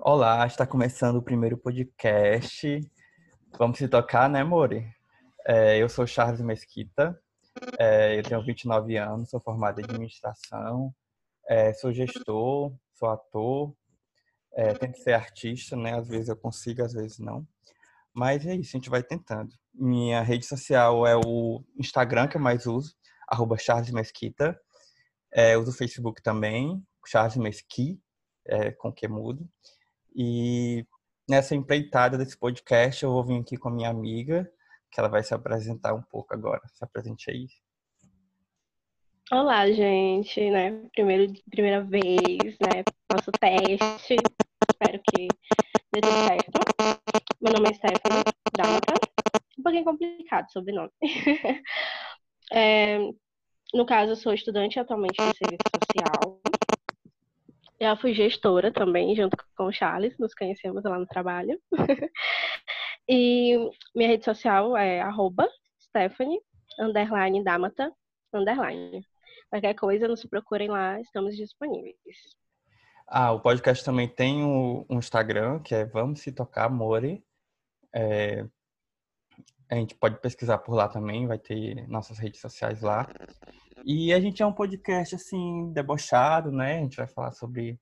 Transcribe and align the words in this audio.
Olá, 0.00 0.46
está 0.46 0.64
começando 0.64 1.16
o 1.16 1.22
primeiro 1.22 1.58
podcast. 1.58 2.80
Vamos 3.58 3.78
se 3.78 3.88
tocar, 3.88 4.30
né, 4.30 4.44
Mori? 4.44 4.86
É, 5.44 5.76
eu 5.76 5.88
sou 5.88 6.06
Charles 6.06 6.40
Mesquita, 6.40 7.20
é, 7.78 8.16
eu 8.16 8.22
tenho 8.22 8.44
29 8.44 8.96
anos, 8.96 9.28
sou 9.28 9.40
formado 9.40 9.80
em 9.80 9.84
administração, 9.84 10.94
é, 11.48 11.72
sou 11.74 11.92
gestor, 11.92 12.72
sou 12.94 13.08
ator, 13.08 13.74
é, 14.54 14.72
tento 14.74 14.98
ser 14.98 15.14
artista, 15.14 15.76
né? 15.76 15.98
Às 15.98 16.06
vezes 16.06 16.28
eu 16.28 16.36
consigo, 16.36 16.82
às 16.82 16.92
vezes 16.92 17.18
não. 17.18 17.44
Mas 18.14 18.46
é 18.46 18.54
isso, 18.54 18.76
a 18.76 18.78
gente 18.78 18.90
vai 18.90 19.02
tentando. 19.02 19.52
Minha 19.74 20.22
rede 20.22 20.46
social 20.46 21.04
é 21.06 21.16
o 21.16 21.64
Instagram 21.76 22.28
que 22.28 22.36
eu 22.36 22.40
mais 22.40 22.66
uso, 22.66 22.94
arroba 23.28 23.58
Charles 23.58 23.90
Mesquita. 23.90 24.58
É, 25.32 25.58
uso 25.58 25.72
o 25.72 25.74
Facebook 25.74 26.22
também, 26.22 26.80
Charles 27.04 27.36
Mesqui, 27.36 28.00
é, 28.46 28.70
com 28.70 28.92
que 28.92 29.08
mudo. 29.08 29.48
E 30.20 30.84
nessa 31.30 31.54
empreitada 31.54 32.18
desse 32.18 32.36
podcast, 32.36 33.04
eu 33.04 33.12
vou 33.12 33.24
vir 33.24 33.40
aqui 33.40 33.56
com 33.56 33.68
a 33.68 33.72
minha 33.72 33.88
amiga, 33.88 34.50
que 34.90 34.98
ela 34.98 35.08
vai 35.08 35.22
se 35.22 35.32
apresentar 35.32 35.94
um 35.94 36.02
pouco 36.02 36.34
agora. 36.34 36.60
Se 36.74 36.82
apresente 36.82 37.30
aí. 37.30 37.46
Olá, 39.30 39.70
gente, 39.70 40.50
né? 40.50 40.88
Primeiro, 40.92 41.32
primeira 41.48 41.84
vez, 41.84 42.58
né? 42.58 42.82
Nosso 43.12 43.30
teste. 43.30 44.16
Espero 44.68 45.00
que 45.04 45.28
dê 45.92 46.00
tudo 46.00 46.26
certo. 46.26 46.50
Meu 47.40 47.52
nome 47.52 47.68
é 47.70 47.74
Stephanie 47.74 48.24
Dálata. 48.56 48.94
Um 49.56 49.62
pouquinho 49.62 49.84
complicado 49.84 50.46
o 50.48 50.50
sobrenome. 50.50 50.90
é, 52.52 52.98
no 53.72 53.86
caso, 53.86 54.12
eu 54.12 54.16
sou 54.16 54.34
estudante 54.34 54.80
atualmente 54.80 55.14
de 55.14 55.36
serviço 55.36 55.62
social. 55.78 56.40
Já 57.80 57.96
fui 57.96 58.12
gestora 58.12 58.72
também, 58.72 59.14
junto 59.14 59.36
com 59.56 59.66
o 59.66 59.72
Charles, 59.72 60.18
nos 60.18 60.34
conhecemos 60.34 60.82
lá 60.84 60.98
no 60.98 61.06
trabalho. 61.06 61.60
e 63.08 63.56
minha 63.94 64.08
rede 64.08 64.24
social 64.24 64.76
é 64.76 65.00
arroba 65.00 65.48
Stephanie, 65.80 66.40
underline 66.78 67.42
Damata, 67.44 67.92
underline. 68.32 69.04
Qualquer 69.48 69.74
coisa, 69.74 70.08
nos 70.08 70.24
procurem 70.24 70.68
lá, 70.68 71.00
estamos 71.00 71.36
disponíveis. 71.36 72.36
Ah, 73.06 73.32
o 73.32 73.40
podcast 73.40 73.84
também 73.84 74.08
tem 74.08 74.44
um 74.44 74.84
Instagram, 74.90 75.60
que 75.60 75.74
é 75.74 75.84
Vamos 75.86 76.20
Se 76.20 76.32
Tocar 76.32 76.68
More. 76.68 77.24
É, 77.94 78.44
a 79.70 79.74
gente 79.76 79.94
pode 79.94 80.20
pesquisar 80.20 80.58
por 80.58 80.74
lá 80.74 80.88
também, 80.88 81.26
vai 81.26 81.38
ter 81.38 81.88
nossas 81.88 82.18
redes 82.18 82.40
sociais 82.40 82.82
lá. 82.82 83.08
E 83.84 84.12
a 84.12 84.20
gente 84.20 84.42
é 84.42 84.46
um 84.46 84.52
podcast 84.52 85.14
assim 85.14 85.72
debochado, 85.72 86.50
né? 86.50 86.78
A 86.78 86.82
gente 86.82 86.96
vai 86.96 87.06
falar 87.06 87.32
sobre 87.32 87.80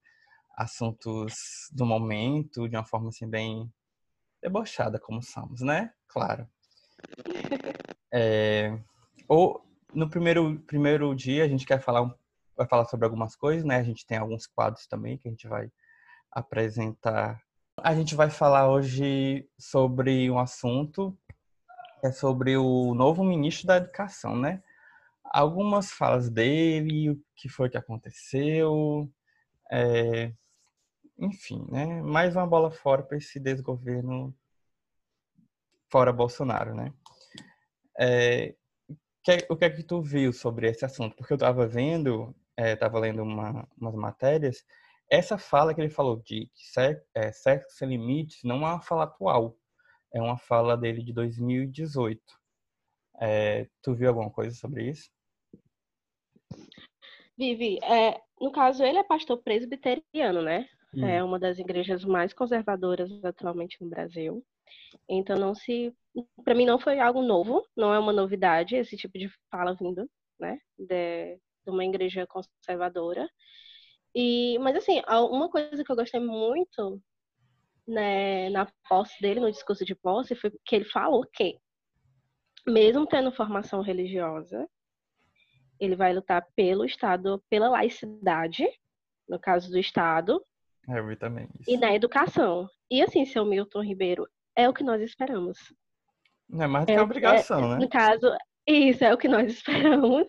assuntos 0.57 1.69
do 1.73 1.85
momento 1.85 2.69
de 2.69 2.77
uma 2.77 2.85
forma 2.85 3.09
assim 3.09 3.29
bem 3.29 3.71
debochada 4.43 4.99
como 4.99 5.23
somos, 5.23 5.61
né? 5.61 5.93
Claro. 6.09 6.49
É, 8.13 8.79
ou 9.29 9.65
no 9.93 10.09
primeiro 10.09 10.61
primeiro 10.61 11.15
dia 11.15 11.45
a 11.45 11.49
gente 11.49 11.67
quer 11.67 11.81
falar 11.81 12.15
vai 12.57 12.67
falar 12.67 12.87
sobre 12.87 13.05
algumas 13.05 13.37
coisas, 13.37 13.65
né? 13.65 13.77
A 13.77 13.83
gente 13.83 14.07
tem 14.07 14.19
alguns 14.19 14.47
quadros 14.47 14.87
também 14.87 15.19
que 15.19 15.29
a 15.29 15.31
gente 15.31 15.47
vai 15.47 15.71
apresentar. 16.33 17.41
A 17.79 17.95
gente 17.95 18.15
vai 18.15 18.31
falar 18.31 18.71
hoje 18.71 19.47
sobre 19.59 20.31
um 20.31 20.39
assunto 20.39 21.17
é 22.03 22.13
sobre 22.13 22.57
o 22.57 22.95
novo 22.95 23.25
ministro 23.25 23.67
da 23.67 23.77
Educação, 23.77 24.37
né? 24.37 24.63
Algumas 25.33 25.91
falas 25.93 26.31
dele, 26.31 27.11
o 27.11 27.23
que 27.35 27.49
foi 27.49 27.71
que 27.71 27.77
aconteceu, 27.77 29.11
é, 29.71 30.33
enfim, 31.19 31.67
né? 31.71 32.03
Mais 32.03 32.37
uma 32.37 32.47
bola 32.47 32.71
fora 32.71 33.03
para 33.03 33.17
esse 33.19 33.41
desgoverno 33.41 34.35
fora 35.91 36.13
Bolsonaro, 36.13 36.75
né? 36.75 36.93
É, 37.99 38.55
que, 39.27 39.47
o 39.51 39.57
que 39.57 39.65
é 39.65 39.71
que 39.71 39.83
tu 39.83 40.01
viu 40.01 40.33
sobre 40.33 40.69
esse 40.69 40.85
assunto? 40.85 41.17
Porque 41.17 41.33
eu 41.33 41.37
estava 41.37 41.67
vendo, 41.67 42.35
estava 42.57 42.99
é, 42.99 43.01
lendo 43.01 43.23
uma, 43.23 43.69
umas 43.77 43.95
matérias, 43.95 44.65
essa 45.11 45.39
fala 45.39 45.75
que 45.75 45.81
ele 45.81 45.91
falou 45.91 46.17
de 46.23 46.51
sexo, 46.55 47.05
é, 47.15 47.33
sexo 47.33 47.77
sem 47.77 47.89
limites 47.89 48.43
não 48.45 48.57
é 48.57 48.71
uma 48.75 48.81
fala 48.81 49.05
atual, 49.05 49.57
é 50.13 50.21
uma 50.21 50.39
fala 50.39 50.77
dele 50.77 51.03
de 51.03 51.13
2018. 51.13 52.21
É, 53.21 53.69
tu 53.83 53.95
viu 53.95 54.09
alguma 54.09 54.31
coisa 54.31 54.55
sobre 54.55 54.91
isso? 54.91 55.11
Vivi, 57.37 57.79
é, 57.83 58.21
no 58.41 58.51
caso, 58.51 58.83
ele 58.83 58.99
é 58.99 59.03
pastor 59.03 59.39
presbiteriano, 59.43 60.43
né? 60.43 60.69
Hum. 60.95 61.05
É 61.05 61.23
uma 61.23 61.39
das 61.39 61.59
igrejas 61.59 62.05
mais 62.05 62.33
conservadoras 62.33 63.11
atualmente 63.25 63.77
no 63.81 63.89
Brasil. 63.89 64.45
Então, 65.09 65.37
não 65.37 65.55
se. 65.55 65.95
Para 66.45 66.55
mim, 66.55 66.65
não 66.65 66.79
foi 66.79 66.99
algo 66.99 67.23
novo, 67.23 67.63
não 67.77 67.93
é 67.93 67.99
uma 67.99 68.13
novidade 68.13 68.75
esse 68.77 68.97
tipo 68.97 69.19
de 69.19 69.31
fala 69.51 69.75
vindo, 69.75 70.09
né? 70.41 70.59
De, 70.79 71.37
de 71.37 71.71
uma 71.71 71.85
igreja 71.85 72.27
conservadora. 72.27 73.29
E, 74.15 74.59
mas, 74.61 74.77
assim, 74.77 75.03
uma 75.31 75.51
coisa 75.51 75.85
que 75.85 75.93
eu 75.93 75.97
gostei 75.97 76.21
muito 76.21 77.03
né, 77.87 78.49
na 78.51 78.67
posse 78.89 79.21
dele, 79.21 79.41
no 79.41 79.51
discurso 79.51 79.85
de 79.85 79.95
posse, 79.95 80.35
foi 80.35 80.51
que 80.65 80.77
ele 80.77 80.87
falou 80.87 81.25
que, 81.33 81.59
mesmo 82.67 83.07
tendo 83.07 83.31
formação 83.31 83.83
religiosa, 83.83 84.67
ele 85.79 85.97
vai 85.97 86.13
lutar 86.13 86.47
pelo 86.55 86.85
Estado, 86.85 87.43
pela 87.49 87.69
laicidade, 87.69 88.67
no 89.29 89.39
caso 89.39 89.71
do 89.71 89.79
Estado. 89.79 90.45
É, 90.89 90.99
eu 90.99 91.07
vi 91.07 91.17
também. 91.17 91.49
Isso. 91.61 91.71
E 91.71 91.77
na 91.77 91.95
educação. 91.95 92.69
E 92.91 93.03
assim, 93.03 93.25
seu 93.25 93.45
Milton 93.45 93.83
Ribeiro, 93.83 94.29
é 94.55 94.69
o 94.69 94.75
que 94.75 94.85
nós 94.85 95.03
esperamos. 95.03 95.59
Não 96.49 96.65
é 96.65 96.67
mais 96.67 96.87
do 96.87 96.93
é, 96.93 96.95
que 96.95 97.01
obrigação, 97.01 97.65
é, 97.65 97.69
né? 97.71 97.77
No 97.79 97.89
caso, 97.89 98.37
isso 98.67 99.05
é 99.05 99.13
o 99.13 99.19
que 99.19 99.29
nós 99.29 99.47
esperamos. 99.53 100.29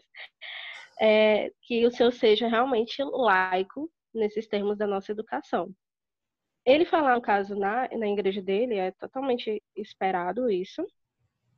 É, 1.00 1.52
que 1.62 1.86
o 1.86 1.92
seu 1.92 2.12
seja 2.12 2.48
realmente 2.48 3.04
laico 3.04 3.92
nesses 4.14 4.48
termos 4.48 4.78
da 4.78 4.88
nossa 4.88 5.12
educação. 5.12 5.72
Ele 6.66 6.84
falar, 6.84 7.16
no 7.16 7.22
caso, 7.22 7.56
na, 7.56 7.88
na 7.90 8.08
igreja 8.08 8.42
dele, 8.42 8.76
é 8.76 8.92
totalmente 8.92 9.64
esperado 9.76 10.50
isso. 10.50 10.86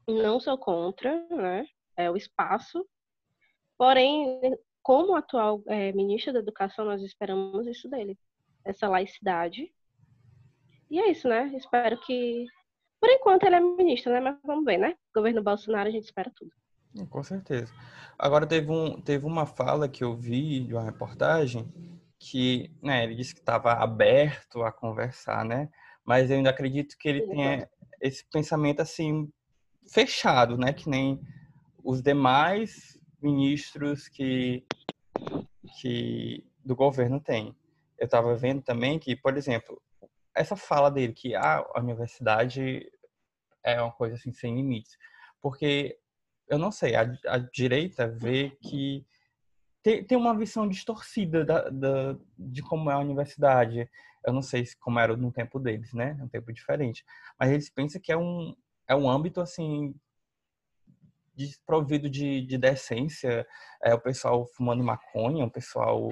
Não 0.07 0.39
sou 0.39 0.57
contra, 0.57 1.25
né? 1.29 1.66
É 1.95 2.11
o 2.11 2.17
espaço 2.17 2.85
Porém, 3.79 4.41
como 4.84 5.16
atual 5.16 5.63
é, 5.66 5.94
ministro 5.94 6.34
da 6.34 6.40
Educação, 6.40 6.84
nós 6.84 7.01
esperamos 7.01 7.66
isso 7.66 7.90
dele, 7.90 8.19
essa 8.66 8.90
laicidade. 8.90 9.72
E 10.91 11.00
é 11.00 11.09
isso, 11.09 11.29
né? 11.29 11.50
Espero 11.56 11.97
que. 12.01 12.45
Por 13.00 13.09
enquanto 13.09 13.45
ele 13.45 13.56
é 13.56 13.62
ministro, 13.62 14.12
né? 14.12 14.19
Mas 14.19 14.38
vamos 14.44 14.66
ver, 14.66 14.78
né? 14.78 14.97
Governo 15.16 15.41
Bolsonaro, 15.41 15.88
a 15.88 15.91
gente 15.91 16.03
espera 16.03 16.29
tudo. 16.35 16.51
Com 17.09 17.23
certeza. 17.23 17.73
Agora 18.18 18.45
teve, 18.45 18.69
um, 18.69 19.00
teve 19.00 19.25
uma 19.25 19.45
fala 19.45 19.88
que 19.88 20.03
eu 20.03 20.13
vi 20.13 20.59
de 20.59 20.73
uma 20.73 20.84
reportagem 20.84 21.72
que 22.19 22.75
né, 22.84 23.06
ele 23.06 23.16
disse 23.16 23.34
que 23.34 23.39
estava 23.39 23.72
aberto 23.72 24.62
a 24.62 24.73
conversar, 24.73 25.45
né? 25.45 25.69
Mas 26.03 26.29
eu 26.29 26.35
ainda 26.35 26.50
acredito 26.50 26.97
que 26.97 27.07
ele 27.07 27.22
tenha 27.28 27.69
esse 28.01 28.25
pensamento 28.29 28.81
assim 28.81 29.31
fechado, 29.88 30.57
né? 30.57 30.73
Que 30.73 30.89
nem 30.89 31.22
os 31.81 32.01
demais 32.01 32.98
ministros 33.22 34.07
que, 34.07 34.66
que 35.80 36.46
do 36.63 36.75
governo 36.75 37.19
tem. 37.19 37.56
Eu 37.97 38.06
estava 38.06 38.35
vendo 38.35 38.62
também 38.62 38.97
que, 39.00 39.16
por 39.16 39.38
exemplo, 39.38 39.81
essa 40.35 40.56
fala 40.56 40.90
dele 40.90 41.13
que 41.13 41.35
ah, 41.35 41.66
a 41.74 41.80
universidade 41.80 42.90
é 43.63 43.81
uma 43.81 43.91
coisa 43.91 44.16
assim 44.16 44.31
sem 44.31 44.56
limites, 44.56 44.97
porque 45.41 46.00
eu 46.47 46.57
não 46.57 46.72
sei, 46.72 46.96
a, 46.96 47.02
a 47.28 47.38
direita 47.38 48.07
vê 48.07 48.51
que 48.62 49.06
tem, 49.83 50.04
tem 50.04 50.18
uma 50.18 50.38
visão 50.38 50.68
distorcida 50.68 51.45
da, 51.45 51.69
da, 51.69 52.18
de 52.38 52.62
como 52.62 52.89
é 52.89 52.94
a 52.94 53.00
universidade. 53.00 53.89
Eu 54.25 54.33
não 54.33 54.42
sei 54.42 54.65
como 54.80 55.00
era 55.00 55.15
no 55.15 55.31
tempo 55.31 55.60
deles, 55.60 55.94
né? 55.94 56.18
É 56.19 56.24
um 56.24 56.27
tempo 56.27 56.51
diferente. 56.51 57.06
Mas 57.39 57.51
eles 57.51 57.69
pensam 57.69 58.01
que 58.01 58.12
é 58.12 58.18
um, 58.18 58.56
é 58.88 58.95
um 58.95 59.10
âmbito 59.10 59.39
assim 59.39 59.95
desprovido 61.47 62.09
de, 62.09 62.41
de 62.41 62.57
decência, 62.57 63.47
é, 63.83 63.94
o 63.94 64.01
pessoal 64.01 64.45
fumando 64.56 64.83
maconha, 64.83 65.45
o 65.45 65.51
pessoal 65.51 66.09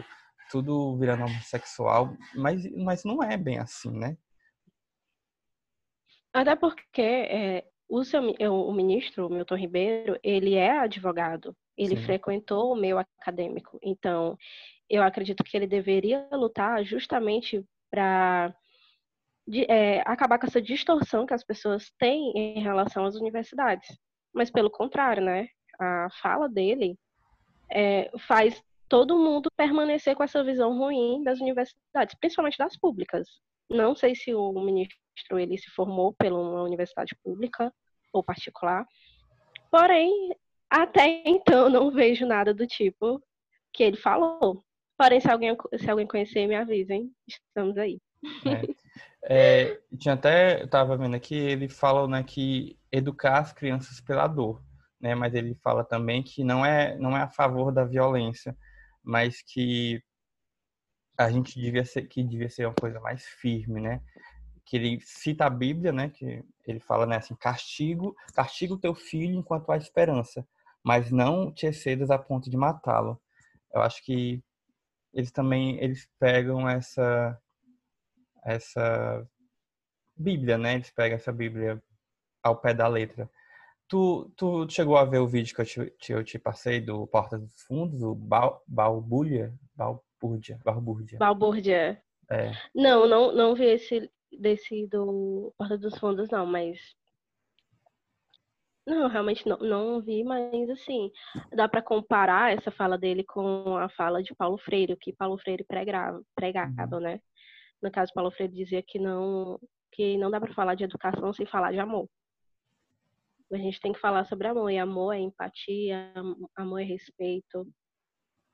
tudo 0.50 0.97
virando 0.97 1.25
homossexual, 1.25 2.15
mas, 2.33 2.71
mas 2.71 3.03
não 3.03 3.21
é 3.21 3.35
bem 3.35 3.59
assim, 3.59 3.91
né? 3.91 4.18
Até 6.31 6.56
porque 6.56 7.01
é, 7.01 7.68
o, 7.89 8.03
seu, 8.06 8.21
o 8.21 8.74
ministro, 8.74 9.29
Milton 9.29 9.56
Ribeiro, 9.56 10.18
ele 10.24 10.56
é 10.56 10.79
advogado, 10.79 11.53
ele 11.75 11.97
Sim. 11.97 12.03
frequentou 12.03 12.71
o 12.71 12.75
meio 12.75 12.97
acadêmico, 12.97 13.77
então 13.83 14.38
eu 14.89 15.03
acredito 15.03 15.44
que 15.44 15.57
ele 15.57 15.68
deveria 15.68 16.29
lutar 16.31 16.85
justamente 16.85 17.65
para 17.91 18.56
é, 19.68 20.00
acabar 20.06 20.39
com 20.39 20.47
essa 20.47 20.62
distorção 20.62 21.25
que 21.25 21.33
as 21.33 21.44
pessoas 21.44 21.91
têm 22.00 22.31
em 22.35 22.62
relação 22.62 23.06
às 23.06 23.15
universidades 23.15 23.97
mas 24.38 24.51
pelo 24.51 24.69
contrário, 24.69 25.24
né? 25.24 25.50
A 25.80 26.07
fala 26.22 26.48
dele 26.48 26.98
é, 27.69 28.10
faz 28.28 28.63
todo 28.88 29.18
mundo 29.18 29.51
permanecer 29.57 30.16
com 30.16 30.24
essa 30.24 30.44
visão 30.44 30.78
ruim 30.78 31.24
das 31.24 31.39
universidades, 31.39 32.16
principalmente 32.19 32.57
das 32.57 32.78
públicas. 32.78 33.28
Não 33.69 33.95
sei 33.95 34.16
se 34.16 34.34
o 34.34 34.54
ministro 34.54 34.98
ele 35.38 35.57
se 35.57 35.69
formou 35.72 36.13
pela 36.13 36.39
uma 36.39 36.63
universidade 36.63 37.16
pública 37.24 37.74
ou 38.13 38.24
particular. 38.24 38.88
Porém, 39.69 40.34
até 40.69 41.24
então 41.25 41.69
não 41.69 41.92
vejo 41.92 42.25
nada 42.25 42.54
do 42.54 42.66
tipo 42.66 43.22
que 43.74 43.84
ele 43.84 43.98
falou. 43.98 44.63
Porém, 44.98 45.19
se 45.19 45.30
alguém, 45.30 45.56
se 45.78 45.89
alguém 45.89 46.07
conhecer, 46.07 46.48
me 46.48 46.56
avisem. 46.56 47.12
Estamos 47.28 47.78
aí. 47.78 48.00
É. 48.45 48.87
É, 49.29 49.81
tinha 50.00 50.13
até, 50.13 50.62
eu 50.63 50.69
tava 50.69 50.95
vendo 50.95 51.15
aqui, 51.15 51.35
ele 51.35 51.68
fala 51.68 52.07
né, 52.07 52.24
que 52.24 52.79
educar 52.89 53.39
as 53.39 53.51
crianças 53.51 54.00
pela 54.00 54.25
dor, 54.25 54.63
né? 55.01 55.15
Mas 55.15 55.33
ele 55.33 55.53
fala 55.56 55.83
também 55.83 56.24
que 56.24 56.45
não 56.45 56.65
é, 56.65 56.97
não 56.97 57.15
é 57.15 57.24
a 57.24 57.29
favor 57.29 57.71
da 57.74 57.83
violência, 57.83 58.57
mas 59.03 59.41
que 59.41 60.01
a 61.18 61.29
gente 61.29 61.59
devia 61.59 61.83
ser, 61.83 62.03
que 62.03 62.24
devia 62.24 62.50
ser 62.50 62.68
uma 62.68 62.75
coisa 62.75 63.01
mais 63.01 63.25
firme, 63.25 63.81
né? 63.81 64.01
Que 64.65 64.77
ele 64.77 65.01
cita 65.01 65.45
a 65.45 65.50
Bíblia, 65.50 65.91
né? 65.91 66.09
Que 66.09 66.44
ele 66.65 66.79
fala, 66.79 67.06
né? 67.06 67.18
Assim, 67.18 67.35
castigo, 67.35 68.15
castigo 68.33 68.75
o 68.75 68.79
teu 68.79 68.95
filho 68.95 69.35
enquanto 69.35 69.71
há 69.71 69.77
esperança, 69.77 70.47
mas 70.83 71.12
não 71.12 71.51
te 71.51 71.65
excedas 71.68 72.09
a 72.12 72.18
ponto 72.18 72.50
de 72.50 72.56
matá-lo. 72.56 73.19
Eu 73.74 73.81
acho 73.81 74.03
que 74.06 74.41
eles 75.13 75.31
também 75.31 75.77
eles 75.83 76.09
pegam 76.19 76.69
essa 76.69 77.38
essa 78.44 79.28
Bíblia, 80.16 80.57
né? 80.57 80.75
Eles 80.75 80.89
pegam 80.89 81.16
essa 81.16 81.31
Bíblia 81.31 81.81
ao 82.44 82.56
pé 82.56 82.74
da 82.74 82.88
letra. 82.88 83.30
Tu, 83.88 84.31
tu 84.36 84.69
chegou 84.69 84.98
a 84.98 85.06
ver 85.06 85.19
o 85.19 85.28
vídeo 85.28 85.56
que 85.56 85.62
eu 85.62 85.66
te, 85.66 86.12
eu 86.12 86.24
te 86.24 86.38
passei 86.38 86.81
do 86.81 87.07
Porta 87.07 87.38
dos 87.38 87.62
Fundos, 87.63 88.01
o 88.04 88.13
Balbúrdia? 88.68 89.54
Balbúrdia. 89.75 90.60
Balbúrdia. 90.63 91.18
Balbúrdia. 91.18 92.01
É. 92.30 92.51
Não, 92.75 93.07
não, 93.07 93.31
não 93.31 93.56
vi 93.56 93.66
esse 93.66 94.12
desse 94.31 94.88
do 94.88 95.54
Porta 95.57 95.78
dos 95.78 95.98
Fundos, 95.98 96.30
não, 96.30 96.45
mas 96.45 96.80
não, 98.88 99.10
realmente 99.10 99.48
não, 99.48 99.57
não 99.57 100.01
vi, 100.01 100.24
mas 100.24 100.69
assim, 100.69 101.12
dá 101.54 101.68
para 101.68 101.81
comparar 101.81 102.54
essa 102.54 102.72
fala 102.72 102.98
dele 102.98 103.24
com 103.24 103.75
a 103.75 103.89
fala 103.89 104.24
de 104.24 104.34
Paulo 104.34 104.57
Freire, 104.57 104.94
o 104.94 104.98
que 104.98 105.12
Paulo 105.12 105.38
Freire 105.38 105.66
pregava, 105.66 106.22
pregava 106.34 106.95
uhum. 106.95 107.01
né? 107.01 107.19
No 107.81 107.91
caso, 107.91 108.12
Paulo 108.13 108.31
Freire 108.31 108.53
dizia 108.53 108.81
que 108.81 109.00
não, 109.00 109.59
que 109.91 110.18
não 110.18 110.31
dá 110.31 110.39
para 110.39 110.53
falar 110.53 110.75
de 110.75 110.83
educação 110.83 111.31
sem 111.33 111.45
falar 111.45 111.71
de 111.71 111.79
amor. 111.79 112.09
A 113.51 113.57
gente 113.57 113.79
tem 113.79 113.94
que 113.94 114.00
falar 114.00 114.25
sobre 114.25 114.47
amor, 114.47 114.69
e 114.69 114.77
amor 114.77 115.13
é 115.13 115.19
empatia, 115.19 116.12
amor 116.56 116.81
é 116.81 116.83
respeito. 116.83 117.68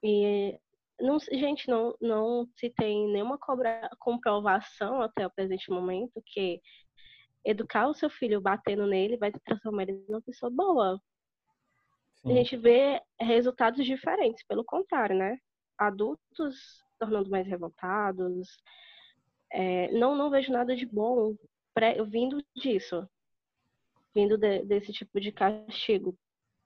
E 0.04 0.60
não, 1.00 1.18
gente, 1.20 1.68
não, 1.68 1.96
não 2.00 2.48
se 2.56 2.70
tem 2.70 3.12
nenhuma 3.12 3.38
cobra, 3.38 3.90
comprovação 4.00 5.02
até 5.02 5.25
o 5.25 5.31
presente 5.31 5.72
momento 5.72 6.22
que 6.25 6.62
educar 7.44 7.88
o 7.88 7.94
seu 7.94 8.10
filho 8.10 8.40
batendo 8.40 8.86
nele 8.86 9.18
vai 9.18 9.31
transformar 9.46 9.84
ele 9.84 10.06
numa 10.08 10.22
pessoa 10.22 10.52
boa. 10.52 11.02
Sim. 12.22 12.31
A 12.31 12.36
gente 12.36 12.56
vê 12.56 13.02
resultados 13.20 13.86
diferentes, 13.86 14.46
pelo 14.46 14.64
contrário, 14.64 15.16
né? 15.16 15.38
Adultos 15.78 16.84
tornando 17.00 17.30
mais 17.30 17.46
revoltados. 17.46 18.48
É, 19.54 19.92
não, 19.92 20.16
não 20.16 20.30
vejo 20.30 20.52
nada 20.52 20.76
de 20.76 20.86
bom 20.86 21.36
pré, 21.74 22.04
vindo 22.04 22.44
disso, 22.56 23.08
vindo 24.14 24.38
de, 24.38 24.64
desse 24.66 24.92
tipo 24.92 25.20
de 25.20 25.32
castigo. 25.32 26.18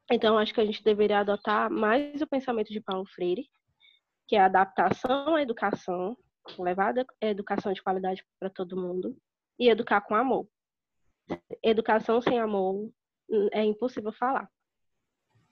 Então, 0.10 0.38
acho 0.38 0.54
que 0.54 0.62
a 0.62 0.66
gente 0.66 0.84
deveria 0.84 1.20
adotar 1.20 1.70
mais 1.70 2.22
o 2.22 2.28
pensamento 2.28 2.72
de 2.72 2.80
Paulo 2.80 3.06
Freire, 3.06 3.50
que 4.28 4.36
é 4.36 4.40
a 4.40 4.46
adaptação 4.46 5.36
à 5.36 5.42
educação, 5.42 6.18
levar 6.58 6.98
a 6.98 7.26
educação 7.28 7.74
de 7.74 7.84
qualidade 7.84 8.26
para 8.40 8.50
todo 8.50 8.80
mundo 8.80 9.18
e 9.60 9.70
educar 9.70 10.02
com 10.02 10.16
amor 10.16 10.48
educação 11.64 12.22
sem 12.22 12.40
amor 12.40 12.90
é 13.52 13.64
impossível 13.64 14.12
falar. 14.14 14.50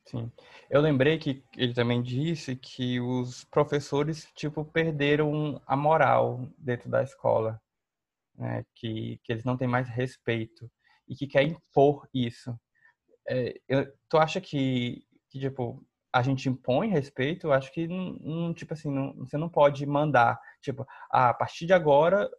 Sim. 0.06 0.32
Eu 0.70 0.82
lembrei 0.82 1.18
que 1.18 1.44
ele 1.58 1.74
também 1.74 2.02
disse 2.02 2.56
que 2.56 3.00
os 3.00 3.44
professores, 3.46 4.28
tipo, 4.36 4.64
perderam 4.64 5.62
a 5.66 5.76
moral 5.76 6.48
dentro 6.58 6.90
da 6.90 7.02
escola, 7.04 7.60
né? 8.38 8.66
Que, 8.76 9.20
que 9.24 9.34
eles 9.34 9.44
não 9.44 9.58
têm 9.58 9.68
mais 9.68 9.90
respeito 9.90 10.70
e 11.08 11.16
que 11.16 11.28
quer 11.28 11.44
impor 11.44 12.08
isso. 12.14 12.58
É, 13.28 13.60
eu, 13.68 13.92
tu 14.10 14.18
acha 14.18 14.42
que, 14.42 15.06
que, 15.30 15.40
tipo, 15.40 15.84
a 16.14 16.22
gente 16.22 16.50
impõe 16.50 16.90
respeito? 16.90 17.48
Eu 17.48 17.54
acho 17.54 17.72
que, 17.74 17.88
não, 17.88 18.54
tipo 18.54 18.74
assim, 18.74 18.92
não, 18.92 19.14
você 19.16 19.38
não 19.38 19.50
pode 19.50 19.86
mandar, 19.86 20.40
tipo, 20.62 20.86
ah, 21.12 21.30
a 21.30 21.34
partir 21.34 21.66
de 21.66 21.74
agora 21.74 22.30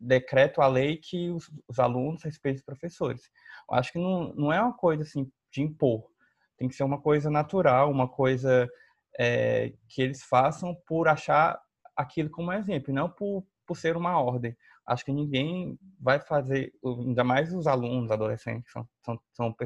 decreto 0.00 0.62
a 0.62 0.66
lei 0.68 0.96
que 0.96 1.30
os, 1.30 1.50
os 1.68 1.78
alunos 1.78 2.22
respeitem 2.22 2.58
os 2.58 2.64
professores. 2.64 3.30
Eu 3.70 3.76
acho 3.76 3.92
que 3.92 3.98
não, 3.98 4.32
não 4.34 4.52
é 4.52 4.60
uma 4.60 4.72
coisa 4.74 5.02
assim 5.02 5.30
de 5.52 5.62
impor. 5.62 6.13
Tem 6.56 6.68
que 6.68 6.74
ser 6.74 6.84
uma 6.84 7.00
coisa 7.00 7.30
natural, 7.30 7.90
uma 7.90 8.08
coisa 8.08 8.70
é, 9.18 9.72
que 9.88 10.02
eles 10.02 10.22
façam 10.22 10.74
por 10.86 11.08
achar 11.08 11.60
aquilo 11.96 12.30
como 12.30 12.52
exemplo, 12.52 12.92
não 12.92 13.08
por, 13.08 13.46
por 13.66 13.76
ser 13.76 13.96
uma 13.96 14.20
ordem. 14.20 14.56
Acho 14.86 15.04
que 15.04 15.12
ninguém 15.12 15.78
vai 15.98 16.20
fazer, 16.20 16.72
ainda 16.84 17.24
mais 17.24 17.52
os 17.54 17.66
alunos, 17.66 18.10
adolescentes, 18.10 18.70
são, 18.70 18.88
são, 19.04 19.20
são, 19.32 19.56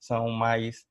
são 0.00 0.30
mais 0.30 0.86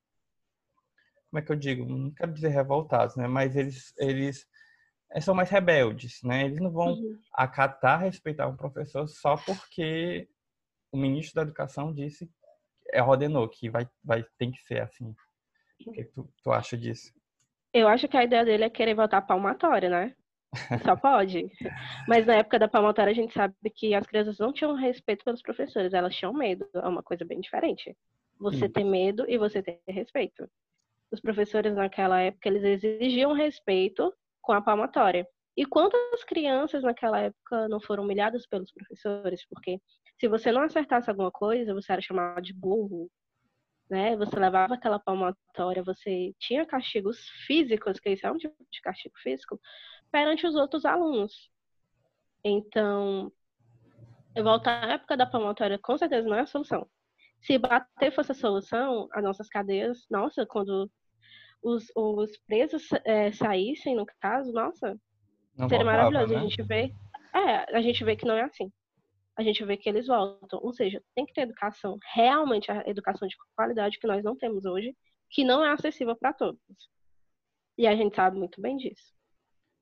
como 1.35 1.43
é 1.43 1.45
que 1.45 1.51
eu 1.51 1.57
digo? 1.57 1.85
Não 1.85 2.11
quero 2.11 2.31
dizer 2.31 2.47
revoltados, 2.47 3.17
né? 3.17 3.27
Mas 3.27 3.57
eles, 3.57 3.93
eles 3.97 4.47
é, 5.11 5.19
são 5.19 5.35
mais 5.35 5.49
rebeldes, 5.49 6.21
né? 6.23 6.45
Eles 6.45 6.61
não 6.61 6.71
vão 6.71 6.93
uhum. 6.93 7.19
acatar, 7.33 7.99
respeitar 7.99 8.47
um 8.47 8.55
professor 8.55 9.05
só 9.09 9.35
porque 9.35 10.29
o 10.93 10.97
ministro 10.97 11.35
da 11.35 11.41
Educação 11.41 11.93
disse, 11.93 12.31
é, 12.93 13.03
ordenou 13.03 13.49
que 13.49 13.69
vai, 13.69 13.85
vai, 14.01 14.23
tem 14.37 14.49
que 14.49 14.61
ser 14.61 14.81
assim. 14.81 15.13
O 15.85 15.91
que 15.91 16.03
tu, 16.03 16.27
tu 16.43 16.51
acha 16.51 16.77
disso? 16.77 17.13
Eu 17.73 17.87
acho 17.87 18.07
que 18.07 18.17
a 18.17 18.23
ideia 18.23 18.45
dele 18.45 18.63
é 18.63 18.69
querer 18.69 18.95
votar 18.95 19.25
palmatória, 19.25 19.89
né? 19.89 20.15
Só 20.83 20.95
pode. 20.97 21.51
Mas 22.07 22.25
na 22.25 22.35
época 22.35 22.57
da 22.57 22.67
palmatória 22.67 23.11
a 23.11 23.15
gente 23.15 23.33
sabe 23.33 23.53
que 23.73 23.93
as 23.93 24.05
crianças 24.07 24.39
não 24.39 24.53
tinham 24.53 24.73
respeito 24.73 25.23
pelos 25.25 25.41
professores, 25.41 25.93
elas 25.93 26.15
tinham 26.15 26.33
medo. 26.33 26.67
É 26.73 26.87
uma 26.87 27.03
coisa 27.03 27.25
bem 27.25 27.39
diferente. 27.39 27.95
Você 28.39 28.67
ter 28.67 28.83
medo 28.83 29.25
e 29.29 29.37
você 29.37 29.61
ter 29.61 29.79
respeito. 29.87 30.49
Os 31.11 31.19
professores 31.19 31.73
naquela 31.75 32.19
época, 32.21 32.49
eles 32.49 32.63
exigiam 32.63 33.33
respeito 33.33 34.13
com 34.41 34.53
a 34.53 34.61
palmatória. 34.61 35.27
E 35.57 35.65
quantas 35.65 36.23
crianças 36.25 36.83
naquela 36.83 37.19
época 37.19 37.69
não 37.69 37.79
foram 37.79 38.03
humilhadas 38.03 38.45
pelos 38.45 38.71
professores? 38.71 39.45
Porque 39.47 39.79
se 40.19 40.27
você 40.27 40.51
não 40.51 40.61
acertasse 40.61 41.09
alguma 41.09 41.31
coisa, 41.31 41.73
você 41.73 41.93
era 41.93 42.01
chamado 42.01 42.41
de 42.41 42.53
burro, 42.53 43.09
né? 43.89 44.15
Você 44.17 44.37
levava 44.37 44.75
aquela 44.75 44.99
palmatória, 44.99 45.83
você 45.83 46.33
tinha 46.39 46.65
castigos 46.65 47.17
físicos, 47.45 47.99
que 47.99 48.09
isso 48.09 48.25
é 48.25 48.31
um 48.31 48.37
tipo 48.37 48.55
de 48.71 48.81
castigo 48.81 49.15
físico, 49.19 49.59
perante 50.11 50.45
os 50.47 50.55
outros 50.55 50.85
alunos. 50.85 51.51
Então, 52.43 53.31
voltar 54.43 54.83
à 54.83 54.93
época 54.93 55.17
da 55.17 55.25
palmatória 55.25 55.79
com 55.79 55.97
certeza 55.97 56.27
não 56.27 56.37
é 56.37 56.41
a 56.41 56.47
solução. 56.47 56.87
Se 57.41 57.57
bater 57.57 58.11
fosse 58.11 58.31
a 58.31 58.35
solução, 58.35 59.07
as 59.11 59.23
nossas 59.23 59.47
cadeias, 59.47 60.05
nossa, 60.09 60.45
quando 60.45 60.89
os, 61.61 61.91
os 61.95 62.37
presos 62.47 62.87
é, 63.03 63.31
saíssem, 63.31 63.95
no 63.95 64.05
caso, 64.19 64.51
nossa, 64.51 64.99
não 65.57 65.69
seria 65.69 65.85
voltava, 65.85 66.11
maravilhoso. 66.11 66.33
Né? 66.33 66.39
A 66.39 66.41
gente 66.41 66.63
vê. 66.63 66.93
É, 67.33 67.77
a 67.77 67.81
gente 67.81 68.03
vê 68.03 68.15
que 68.15 68.25
não 68.25 68.35
é 68.35 68.43
assim. 68.43 68.71
A 69.37 69.43
gente 69.43 69.63
vê 69.65 69.77
que 69.77 69.89
eles 69.89 70.07
voltam. 70.07 70.59
Ou 70.61 70.73
seja, 70.73 71.01
tem 71.13 71.25
que 71.25 71.33
ter 71.33 71.41
educação, 71.41 71.97
realmente 72.13 72.71
a 72.71 72.83
educação 72.87 73.27
de 73.27 73.35
qualidade 73.55 73.99
que 73.99 74.07
nós 74.07 74.23
não 74.23 74.35
temos 74.35 74.65
hoje, 74.65 74.95
que 75.29 75.43
não 75.43 75.63
é 75.63 75.71
acessível 75.71 76.15
para 76.15 76.33
todos. 76.33 76.59
E 77.77 77.85
a 77.85 77.95
gente 77.95 78.15
sabe 78.15 78.37
muito 78.37 78.61
bem 78.61 78.77
disso. 78.77 79.13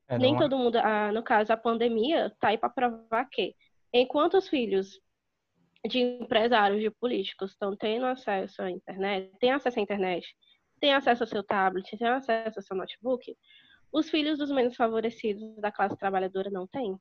É, 0.08 0.18
Nem 0.18 0.36
é. 0.36 0.40
todo 0.40 0.58
mundo, 0.58 0.78
ah, 0.78 1.12
no 1.12 1.24
caso, 1.24 1.54
a 1.54 1.58
pandemia 1.58 2.28
está 2.28 2.50
aí 2.50 2.58
para 2.58 2.70
provar 2.70 3.26
que, 3.30 3.56
enquanto 3.94 4.36
os 4.36 4.50
filhos 4.50 5.00
de 5.88 6.00
empresários, 6.00 6.82
de 6.82 6.90
políticos 6.90 7.52
estão 7.52 7.76
tendo 7.76 8.06
acesso 8.06 8.62
à 8.62 8.72
internet, 8.72 9.32
têm 9.40 9.52
acesso 9.52 9.80
à 9.80 9.82
internet, 9.82 10.26
tem 10.80 10.94
acesso 10.94 11.24
ao 11.24 11.28
seu 11.28 11.44
tablet, 11.44 11.98
tem 11.98 12.08
acesso 12.08 12.60
ao 12.60 12.64
seu 12.64 12.76
notebook, 12.76 13.36
os 13.92 14.10
filhos 14.10 14.40
dos 14.40 14.50
menos 14.50 14.76
favorecidos 14.76 15.56
da 15.58 15.72
classe 15.72 15.96
trabalhadora 15.98 16.50
não 16.50 16.66
têm. 16.66 16.98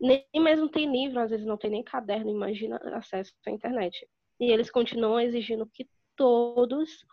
Nem 0.00 0.26
mesmo 0.34 0.68
tem 0.68 0.90
livro, 0.90 1.20
às 1.20 1.30
vezes 1.30 1.46
não 1.46 1.56
tem 1.56 1.70
nem 1.70 1.82
caderno, 1.82 2.30
imagina 2.30 2.76
acesso 2.94 3.32
à 3.46 3.50
internet. 3.50 4.06
E 4.38 4.50
eles 4.50 4.70
continuam 4.70 5.18
exigindo 5.18 5.66
que 5.66 5.88
todos 6.14 7.04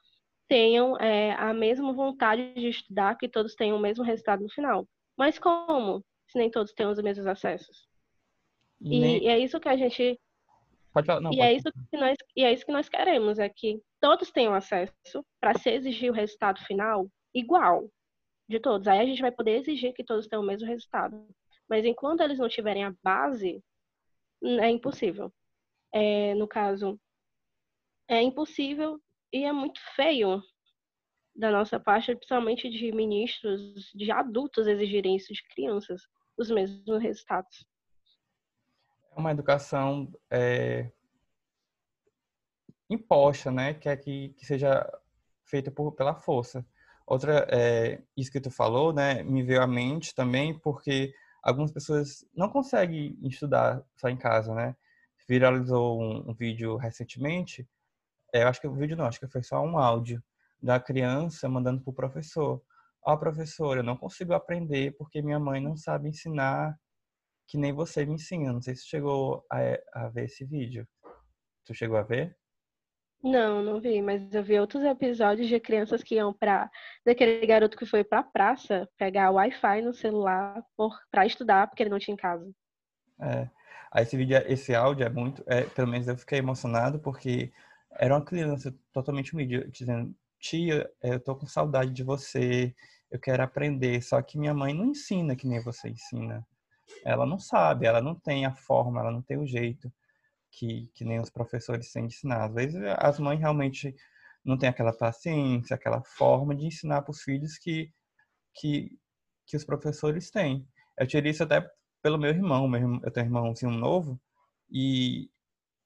tenham 0.48 0.98
é, 0.98 1.32
a 1.34 1.54
mesma 1.54 1.94
vontade 1.94 2.54
de 2.54 2.68
estudar, 2.68 3.18
que 3.18 3.30
todos 3.30 3.56
tenham 3.56 3.78
o 3.78 3.82
mesmo 3.82 4.04
resultado 4.04 4.44
no 4.44 4.50
final. 4.50 4.88
Mas 5.18 5.40
como? 5.40 6.04
Se 6.28 6.38
nem 6.38 6.52
todos 6.52 6.74
têm 6.74 6.88
os 6.88 7.02
mesmos 7.02 7.26
acessos. 7.26 7.88
E, 8.82 9.00
nem... 9.00 9.24
e 9.24 9.28
é 9.28 9.40
isso 9.40 9.60
que 9.60 9.70
a 9.70 9.78
gente 9.78 10.20
Pode 10.94 11.08
falar. 11.08 11.22
Não, 11.22 11.32
e, 11.32 11.38
pode. 11.38 11.48
É 11.48 11.54
isso 11.54 11.72
que 11.72 11.98
nós, 11.98 12.18
e 12.36 12.44
é 12.44 12.54
isso 12.54 12.66
que 12.66 12.72
nós 12.72 12.88
queremos, 12.88 13.40
é 13.40 13.50
que 13.50 13.82
todos 14.00 14.32
tenham 14.32 14.54
acesso 14.54 15.26
para 15.42 15.58
se 15.58 15.72
exigir 15.72 16.12
o 16.12 16.14
resultado 16.14 16.60
final 16.66 17.10
igual 17.34 17.90
de 18.48 18.60
todos. 18.60 18.88
Aí 18.88 19.00
a 19.00 19.06
gente 19.06 19.22
vai 19.22 19.32
poder 19.32 19.58
exigir 19.58 19.94
que 19.94 20.04
todos 20.04 20.28
tenham 20.28 20.44
o 20.44 20.46
mesmo 20.46 20.68
resultado. 20.68 21.26
Mas 21.70 21.86
enquanto 21.86 22.22
eles 22.22 22.40
não 22.40 22.50
tiverem 22.50 22.84
a 22.84 22.96
base, 23.04 23.64
é 24.44 24.70
impossível. 24.70 25.34
É, 25.94 26.34
no 26.36 26.48
caso, 26.48 27.00
é 28.08 28.22
impossível 28.22 29.00
e 29.32 29.44
é 29.44 29.52
muito 29.52 29.80
feio 29.96 30.42
da 31.36 31.52
nossa 31.52 31.80
parte, 31.80 32.16
principalmente 32.16 32.70
de 32.70 32.92
ministros, 32.92 33.92
de 33.94 34.12
adultos 34.12 34.68
exigirem 34.68 35.16
isso 35.16 35.34
de 35.34 35.44
crianças, 35.48 36.02
os 36.38 36.50
mesmos 36.50 37.02
resultados. 37.02 37.66
É 39.16 39.20
uma 39.20 39.32
educação 39.32 40.12
é, 40.30 40.92
imposta, 42.90 43.52
né? 43.52 43.74
Que 43.74 43.90
é 43.90 43.98
que, 43.98 44.30
que 44.30 44.46
seja 44.46 44.88
feita 45.46 45.72
por, 45.72 45.92
pela 45.94 46.16
força. 46.16 46.66
Outra, 47.06 47.48
é, 47.52 48.02
isso 48.16 48.32
que 48.32 48.40
tu 48.40 48.50
falou, 48.50 48.94
né, 48.94 49.22
me 49.24 49.44
veio 49.44 49.62
à 49.62 49.68
mente 49.68 50.16
também, 50.16 50.58
porque 50.58 51.14
algumas 51.44 51.72
pessoas 51.72 52.26
não 52.36 52.50
conseguem 52.50 53.18
estudar 53.24 53.84
só 53.98 54.10
em 54.10 54.18
casa, 54.18 54.56
né? 54.56 54.76
Viralizou 55.28 56.02
um, 56.02 56.32
um 56.32 56.34
vídeo 56.34 56.78
recentemente, 56.78 57.68
é, 58.34 58.44
eu 58.44 58.48
acho 58.48 58.60
que 58.60 58.68
o 58.68 58.74
vídeo 58.74 58.98
não, 58.98 59.06
acho 59.06 59.20
que 59.20 59.28
foi 59.28 59.44
só 59.44 59.62
um 59.62 59.78
áudio 59.78 60.22
da 60.62 60.80
criança 60.80 61.48
mandando 61.48 61.82
para 61.82 61.92
o 61.92 61.94
professor. 61.94 62.62
Ó, 63.06 63.14
oh, 63.14 63.18
professor, 63.18 63.78
eu 63.78 63.84
não 63.84 63.96
consigo 63.96 64.34
aprender 64.34 64.96
porque 64.98 65.22
minha 65.22 65.40
mãe 65.40 65.62
não 65.62 65.78
sabe 65.78 66.10
ensinar 66.10 66.76
que 67.48 67.58
nem 67.58 67.72
você 67.72 68.06
me 68.06 68.16
ensina. 68.16 68.52
Não 68.52 68.62
sei 68.62 68.76
se 68.76 68.88
chegou 68.88 69.46
a, 69.52 69.60
a 70.06 70.10
ver 70.10 70.26
esse 70.26 70.46
vídeo. 70.46 70.88
Tu 71.66 71.76
chegou 71.76 71.98
a 71.98 72.02
ver? 72.04 72.36
Não, 73.24 73.64
não 73.64 73.80
vi, 73.80 74.02
mas 74.02 74.34
eu 74.34 74.44
vi 74.44 74.60
outros 74.60 74.84
episódios 74.84 75.48
de 75.48 75.58
crianças 75.58 76.04
que 76.04 76.16
iam 76.16 76.34
para 76.34 76.70
daquele 77.06 77.46
garoto 77.48 77.78
que 77.78 77.86
foi 77.86 78.04
para 78.04 78.20
a 78.20 78.24
praça 78.24 78.86
pegar 78.98 79.32
Wi-Fi 79.32 79.82
no 79.82 79.94
celular 79.94 80.62
para 81.10 81.26
estudar 81.26 81.68
porque 81.68 81.84
ele 81.84 81.90
não 81.90 82.00
tinha 82.00 82.14
em 82.14 82.18
casa. 82.18 82.52
É. 83.22 83.50
Aí 83.92 84.04
esse 84.04 84.18
vídeo, 84.18 84.38
esse 84.48 84.76
áudio 84.76 85.06
é 85.06 85.10
muito, 85.10 85.42
é, 85.48 85.62
pelo 85.64 85.88
menos 85.88 86.06
eu 86.08 86.18
fiquei 86.18 86.40
emocionado 86.40 87.00
porque 87.00 87.54
era 87.92 88.14
uma 88.14 88.26
criança 88.26 88.76
totalmente 88.92 89.34
humilde, 89.34 89.70
dizendo: 89.72 90.14
"Tia, 90.40 90.90
eu 91.02 91.18
tô 91.20 91.34
com 91.36 91.46
saudade 91.46 91.92
de 91.92 92.04
você, 92.04 92.76
eu 93.10 93.20
quero 93.20 93.42
aprender, 93.44 94.02
só 94.02 94.22
que 94.22 94.38
minha 94.38 94.54
mãe 94.54 94.74
não 94.74 94.86
ensina 94.88 95.36
que 95.36 95.48
nem 95.48 95.64
você 95.64 95.90
ensina. 95.90 96.46
Ela 97.06 97.26
não 97.26 97.40
sabe, 97.40 97.86
ela 97.88 98.02
não 98.02 98.16
tem 98.16 98.46
a 98.46 98.54
forma, 98.56 99.00
ela 99.02 99.12
não 99.12 99.22
tem 99.22 99.38
o 99.38 99.48
jeito." 99.48 99.92
Que, 100.58 100.90
que 100.94 101.04
nem 101.04 101.20
os 101.20 101.30
professores 101.30 101.92
têm 101.92 102.08
de 102.08 102.16
ensinar. 102.16 102.46
Às 102.46 102.54
vezes 102.54 102.82
as 102.98 103.20
mães 103.20 103.40
realmente 103.40 103.96
não 104.46 104.58
têm 104.58 104.70
aquela 104.70 104.94
paciência, 104.94 105.76
aquela 105.76 106.04
forma 106.04 106.56
de 106.56 106.66
ensinar 106.66 107.02
para 107.02 107.12
os 107.12 107.22
filhos 107.22 107.58
que, 107.58 107.92
que, 108.56 108.98
que 109.48 109.58
os 109.58 109.64
professores 109.66 110.30
têm. 110.30 110.68
Eu 110.98 111.08
tirei 111.08 111.32
isso 111.32 111.44
até 111.44 111.68
pelo 112.02 112.18
meu 112.18 112.30
irmão. 112.30 112.70
eu 113.04 113.12
tenho 113.12 113.26
um 113.26 113.30
irmãozinho 113.30 113.72
novo 113.72 114.20
e, 114.70 115.30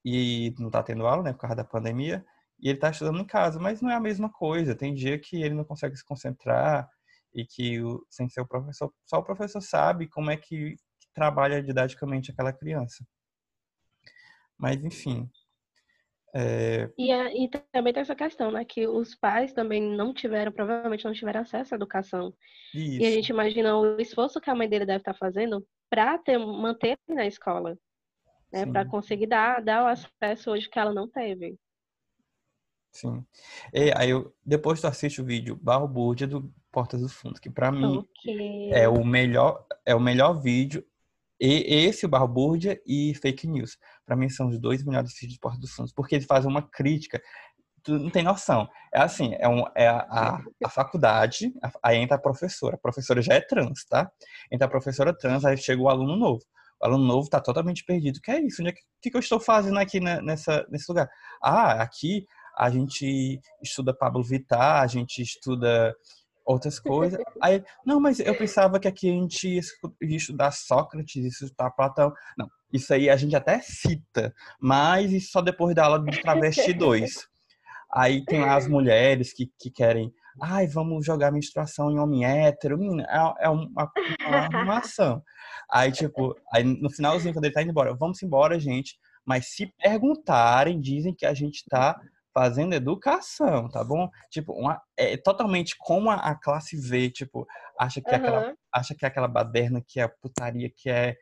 e 0.03 0.53
não 0.59 0.67
está 0.67 0.83
tendo 0.83 1.05
aula, 1.07 1.23
né, 1.23 1.33
por 1.33 1.39
causa 1.39 1.55
da 1.55 1.63
pandemia, 1.63 2.25
e 2.59 2.69
ele 2.69 2.77
está 2.77 2.89
estudando 2.89 3.19
em 3.19 3.25
casa, 3.25 3.59
mas 3.59 3.81
não 3.81 3.89
é 3.91 3.95
a 3.95 3.99
mesma 3.99 4.29
coisa. 4.31 4.75
Tem 4.75 4.93
dia 4.93 5.19
que 5.19 5.41
ele 5.41 5.55
não 5.55 5.63
consegue 5.63 5.95
se 5.95 6.03
concentrar 6.03 6.89
e 7.33 7.45
que, 7.45 7.79
sem 8.09 8.27
ser 8.29 8.41
o 8.41 8.47
professor, 8.47 8.91
só 9.05 9.19
o 9.19 9.23
professor 9.23 9.61
sabe 9.61 10.07
como 10.07 10.31
é 10.31 10.37
que 10.37 10.75
trabalha 11.13 11.61
didaticamente 11.61 12.31
aquela 12.31 12.51
criança. 12.51 13.05
Mas, 14.57 14.83
enfim. 14.83 15.29
É... 16.35 16.89
E, 16.97 17.11
e 17.11 17.49
também 17.71 17.93
tem 17.93 18.01
essa 18.01 18.15
questão, 18.15 18.51
né? 18.51 18.65
Que 18.65 18.87
os 18.87 19.15
pais 19.15 19.53
também 19.53 19.81
não 19.81 20.13
tiveram, 20.13 20.51
provavelmente 20.51 21.05
não 21.05 21.13
tiveram 21.13 21.41
acesso 21.41 21.73
à 21.73 21.77
educação. 21.77 22.33
Isso. 22.73 23.01
E 23.01 23.05
a 23.05 23.11
gente 23.11 23.29
imagina 23.29 23.77
o 23.77 23.99
esforço 23.99 24.41
que 24.41 24.49
a 24.49 24.55
mãe 24.55 24.67
dele 24.67 24.85
deve 24.85 24.99
estar 24.99 25.13
fazendo 25.13 25.65
para 25.89 26.19
manter 26.39 26.97
na 27.07 27.25
escola. 27.25 27.77
Né, 28.51 28.65
para 28.65 28.85
conseguir 28.85 29.27
dar, 29.27 29.61
dar 29.61 29.83
o 29.83 29.87
acesso 29.87 30.51
hoje 30.51 30.69
que 30.69 30.79
ela 30.79 30.93
não 30.93 31.05
teve. 31.05 31.59
Sim. 32.93 33.23
E 33.73 33.91
aí 33.93 34.09
eu, 34.09 34.33
depois 34.43 34.79
tu 34.79 34.87
assiste 34.87 35.21
o 35.21 35.25
vídeo 35.25 35.59
Barro 35.61 35.85
Búrdia 35.85 36.25
do 36.25 36.49
Portas 36.71 37.01
do 37.01 37.09
Fundo, 37.09 37.41
que 37.41 37.49
para 37.49 37.71
mim 37.71 37.97
okay. 37.97 38.71
é 38.71 38.87
o 38.87 39.03
melhor 39.03 39.65
é 39.85 39.93
o 39.93 39.99
melhor 39.99 40.41
vídeo 40.41 40.83
e 41.39 41.85
esse, 41.85 42.05
o 42.05 42.09
Barbúrdia 42.09 42.79
e 42.85 43.13
Fake 43.15 43.47
News. 43.47 43.77
Para 44.05 44.15
mim, 44.15 44.29
são 44.29 44.47
os 44.47 44.59
dois 44.59 44.83
melhores 44.83 45.13
vídeos 45.13 45.33
de 45.33 45.39
Porta 45.39 45.59
dos 45.59 45.71
Fundos, 45.71 45.93
porque 45.93 46.15
eles 46.15 46.25
fazem 46.25 46.49
uma 46.49 46.61
crítica. 46.61 47.21
Tu 47.83 47.97
não 47.97 48.09
tem 48.09 48.23
noção. 48.23 48.67
É 48.93 48.99
assim, 48.99 49.35
é, 49.39 49.47
um, 49.47 49.63
é 49.75 49.87
a, 49.87 49.99
a, 49.99 50.41
a 50.65 50.69
faculdade, 50.69 51.53
aí 51.83 51.97
entra 51.97 52.17
a 52.17 52.19
professora. 52.19 52.75
A 52.75 52.79
professora 52.79 53.21
já 53.21 53.35
é 53.35 53.41
trans, 53.41 53.85
tá? 53.85 54.11
Entra 54.51 54.67
a 54.67 54.69
professora 54.69 55.15
trans, 55.15 55.45
aí 55.45 55.57
chega 55.57 55.81
o 55.81 55.89
aluno 55.89 56.15
novo. 56.15 56.43
O 56.81 56.85
aluno 56.85 57.05
novo 57.05 57.29
tá 57.29 57.39
totalmente 57.39 57.83
perdido. 57.85 58.19
Que 58.21 58.31
é 58.31 58.41
isso? 58.41 58.61
O 58.61 58.65
que, 59.01 59.09
que 59.11 59.15
eu 59.15 59.19
estou 59.19 59.39
fazendo 59.39 59.79
aqui 59.79 59.99
nessa, 59.99 60.65
nesse 60.69 60.85
lugar? 60.89 61.09
Ah, 61.41 61.81
aqui 61.81 62.25
a 62.57 62.69
gente 62.71 63.39
estuda 63.61 63.95
Pablo 63.95 64.23
Vittar, 64.23 64.81
a 64.81 64.87
gente 64.87 65.21
estuda 65.21 65.95
outras 66.47 66.79
coisas. 66.79 67.19
Aí, 67.41 67.61
não, 67.85 67.99
mas 67.99 68.19
eu 68.19 68.35
pensava 68.35 68.79
que 68.79 68.87
aqui 68.87 69.09
a 69.09 69.13
gente 69.13 69.47
ia 70.01 70.17
estudar 70.17 70.51
Sócrates, 70.51 71.41
estudar 71.41 71.71
Platão. 71.71 72.13
Não, 72.37 72.49
isso 72.71 72.93
aí 72.93 73.09
a 73.09 73.17
gente 73.17 73.35
até 73.35 73.59
cita, 73.59 74.33
mas 74.59 75.11
isso 75.11 75.31
só 75.31 75.41
depois 75.41 75.75
da 75.75 75.85
aula 75.85 76.03
de 76.03 76.21
Travesti 76.21 76.71
2. 76.73 77.27
Aí 77.93 78.23
tem 78.25 78.41
lá 78.41 78.55
as 78.55 78.67
mulheres 78.67 79.33
que, 79.33 79.49
que 79.59 79.69
querem, 79.69 80.13
ai, 80.41 80.67
vamos 80.67 81.05
jogar 81.05 81.31
menstruação 81.31 81.91
em 81.91 81.99
homem 81.99 82.25
hétero. 82.25 82.77
é, 83.01 83.45
é 83.45 83.49
uma, 83.49 83.91
uma 84.27 84.37
arrumação. 84.37 85.21
Aí, 85.69 85.91
tipo, 85.91 86.35
aí 86.53 86.63
no 86.63 86.89
finalzinho, 86.89 87.33
quando 87.33 87.45
ele 87.45 87.53
tá 87.53 87.61
indo 87.61 87.71
embora, 87.71 87.93
vamos 87.93 88.21
embora, 88.23 88.59
gente. 88.59 88.97
Mas 89.25 89.49
se 89.49 89.73
perguntarem, 89.81 90.79
dizem 90.79 91.13
que 91.13 91.25
a 91.25 91.33
gente 91.33 91.65
tá 91.69 91.99
fazendo 92.37 92.75
educação, 92.75 93.67
tá 93.67 93.83
bom? 93.83 94.11
Tipo, 94.29 94.53
uma, 94.53 94.79
é 94.95 95.17
totalmente 95.17 95.75
como 95.75 96.11
a, 96.11 96.17
a 96.17 96.35
classe 96.35 96.77
V, 96.77 97.09
tipo, 97.09 97.47
acha 97.79 97.99
que, 97.99 98.11
uhum. 98.11 98.15
aquela, 98.15 98.55
acha 98.71 98.93
que 98.93 99.03
é 99.03 99.07
aquela 99.07 99.27
baderna, 99.27 99.81
que 99.81 99.99
é 99.99 100.07
putaria, 100.07 100.69
que 100.69 100.87
é 100.87 101.17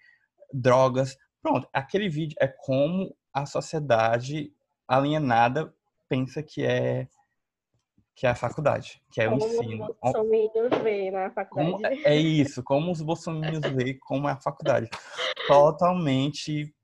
drogas. 0.52 1.16
Pronto, 1.42 1.70
aquele 1.72 2.10
vídeo 2.10 2.36
é 2.38 2.50
como 2.50 3.16
a 3.34 3.46
sociedade 3.46 4.52
alienada 4.86 5.74
pensa 6.10 6.44
que 6.44 6.66
é 6.66 7.08
que 8.14 8.28
é 8.28 8.30
a 8.30 8.36
faculdade, 8.36 9.02
que 9.10 9.22
é 9.22 9.30
como 9.30 9.42
o 9.42 9.48
ensino. 9.48 9.86
Os 9.86 9.98
bolsominions 10.02 10.84
veem 10.84 11.12
na 11.12 11.32
faculdade. 11.32 11.72
Como, 11.72 11.88
é, 11.88 12.02
é 12.04 12.16
isso, 12.18 12.62
como 12.62 12.92
os 12.92 13.02
bolsominions 13.02 13.66
veem 13.74 13.98
como 14.00 14.28
é 14.28 14.34
a 14.34 14.42
faculdade. 14.42 14.90
Totalmente 15.48 16.76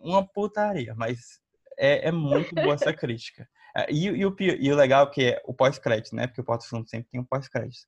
uma 0.00 0.26
putaria, 0.26 0.94
mas 0.94 1.40
é, 1.80 2.08
é 2.08 2.12
muito 2.12 2.54
boa 2.54 2.74
essa 2.74 2.92
crítica. 2.92 3.48
É, 3.74 3.90
e, 3.90 4.06
e, 4.06 4.26
o, 4.26 4.36
e 4.38 4.72
o 4.72 4.76
legal 4.76 5.06
é 5.06 5.10
que 5.10 5.24
é 5.24 5.42
o 5.46 5.54
pós-crédito, 5.54 6.14
né? 6.14 6.26
Porque 6.26 6.40
o 6.40 6.44
Porto 6.44 6.68
Fundo 6.68 6.88
sempre 6.88 7.08
tem 7.10 7.20
um 7.20 7.24
pós-crédito. 7.24 7.86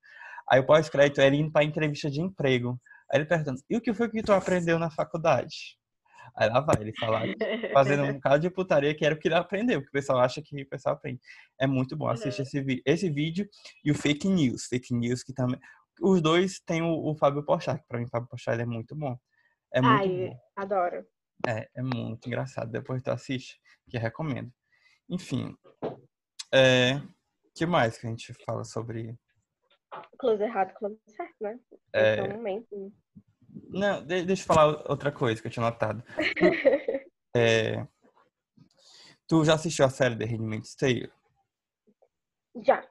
Aí 0.48 0.60
o 0.60 0.66
pós-crédito 0.66 1.20
é 1.20 1.26
ele 1.26 1.36
indo 1.36 1.52
para 1.52 1.64
entrevista 1.64 2.10
de 2.10 2.20
emprego. 2.20 2.80
Aí 3.10 3.18
ele 3.18 3.26
pergunta, 3.26 3.62
e 3.68 3.76
o 3.76 3.80
que 3.80 3.92
foi 3.92 4.08
que 4.10 4.22
tu 4.22 4.32
aprendeu 4.32 4.78
na 4.78 4.90
faculdade? 4.90 5.76
Aí 6.34 6.48
lá 6.48 6.60
vai 6.60 6.76
ele 6.80 6.94
falar, 6.98 7.24
fazendo 7.74 8.04
um 8.04 8.12
bocado 8.14 8.38
de 8.40 8.50
putaria 8.50 8.94
que 8.94 9.04
era 9.04 9.14
o 9.14 9.18
que 9.18 9.28
ele 9.28 9.34
aprendeu, 9.34 9.80
porque 9.80 9.90
o 9.90 10.00
pessoal 10.00 10.20
acha 10.20 10.40
que 10.40 10.62
o 10.62 10.68
pessoal 10.68 10.94
aprende. 10.94 11.20
É 11.60 11.66
muito 11.66 11.94
bom, 11.94 12.08
assistir 12.08 12.40
uhum. 12.40 12.46
esse, 12.46 12.82
esse 12.86 13.10
vídeo 13.10 13.46
e 13.84 13.90
o 13.90 13.94
Fake 13.94 14.26
News. 14.26 14.64
Fake 14.66 14.94
News 14.94 15.22
que 15.22 15.34
também... 15.34 15.60
Os 16.00 16.22
dois 16.22 16.58
tem 16.64 16.80
o, 16.80 17.10
o 17.10 17.14
Fábio 17.16 17.44
Pochá, 17.44 17.78
que 17.78 17.86
pra 17.86 17.98
mim 17.98 18.06
o 18.06 18.08
Fábio 18.08 18.28
ele 18.48 18.62
é 18.62 18.66
muito 18.66 18.96
bom. 18.96 19.14
É 19.74 19.80
muito 19.82 20.00
Ai, 20.00 20.28
bom. 20.28 20.38
adoro. 20.56 21.04
É, 21.46 21.68
é 21.74 21.82
muito 21.82 22.26
engraçado. 22.26 22.70
Depois 22.70 23.02
tu 23.02 23.10
assiste, 23.10 23.60
que 23.88 23.98
recomendo. 23.98 24.52
Enfim, 25.08 25.56
é, 26.54 27.00
que 27.54 27.66
mais 27.66 27.98
que 27.98 28.06
a 28.06 28.10
gente 28.10 28.32
fala 28.44 28.64
sobre... 28.64 29.18
Close 30.18 30.42
errado, 30.42 30.72
close 30.74 30.98
certo, 31.08 31.34
né? 31.40 31.58
É... 31.92 32.16
É 32.16 32.28
momento. 32.28 32.92
Não, 33.68 34.04
deixa 34.04 34.42
eu 34.42 34.46
falar 34.46 34.90
outra 34.90 35.12
coisa 35.12 35.40
que 35.40 35.48
eu 35.48 35.52
tinha 35.52 35.64
notado. 35.64 36.02
é, 37.36 37.86
tu 39.26 39.44
já 39.44 39.54
assistiu 39.54 39.84
a 39.84 39.90
série 39.90 40.16
The 40.16 40.24
Handmaid's 40.24 40.74
Tale? 40.74 41.12
Já. 42.64 42.86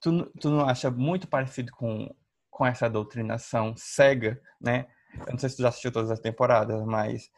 Tu, 0.00 0.30
tu 0.40 0.50
não 0.50 0.68
acha 0.68 0.90
muito 0.90 1.28
parecido 1.28 1.72
com, 1.72 2.14
com 2.50 2.66
essa 2.66 2.88
doutrinação 2.88 3.74
cega, 3.76 4.40
né? 4.60 4.86
Eu 5.14 5.32
não 5.32 5.38
sei 5.38 5.48
se 5.48 5.56
tu 5.56 5.62
já 5.62 5.68
assistiu 5.68 5.92
todas 5.92 6.10
as 6.10 6.20
temporadas, 6.20 6.84
mas 6.84 7.30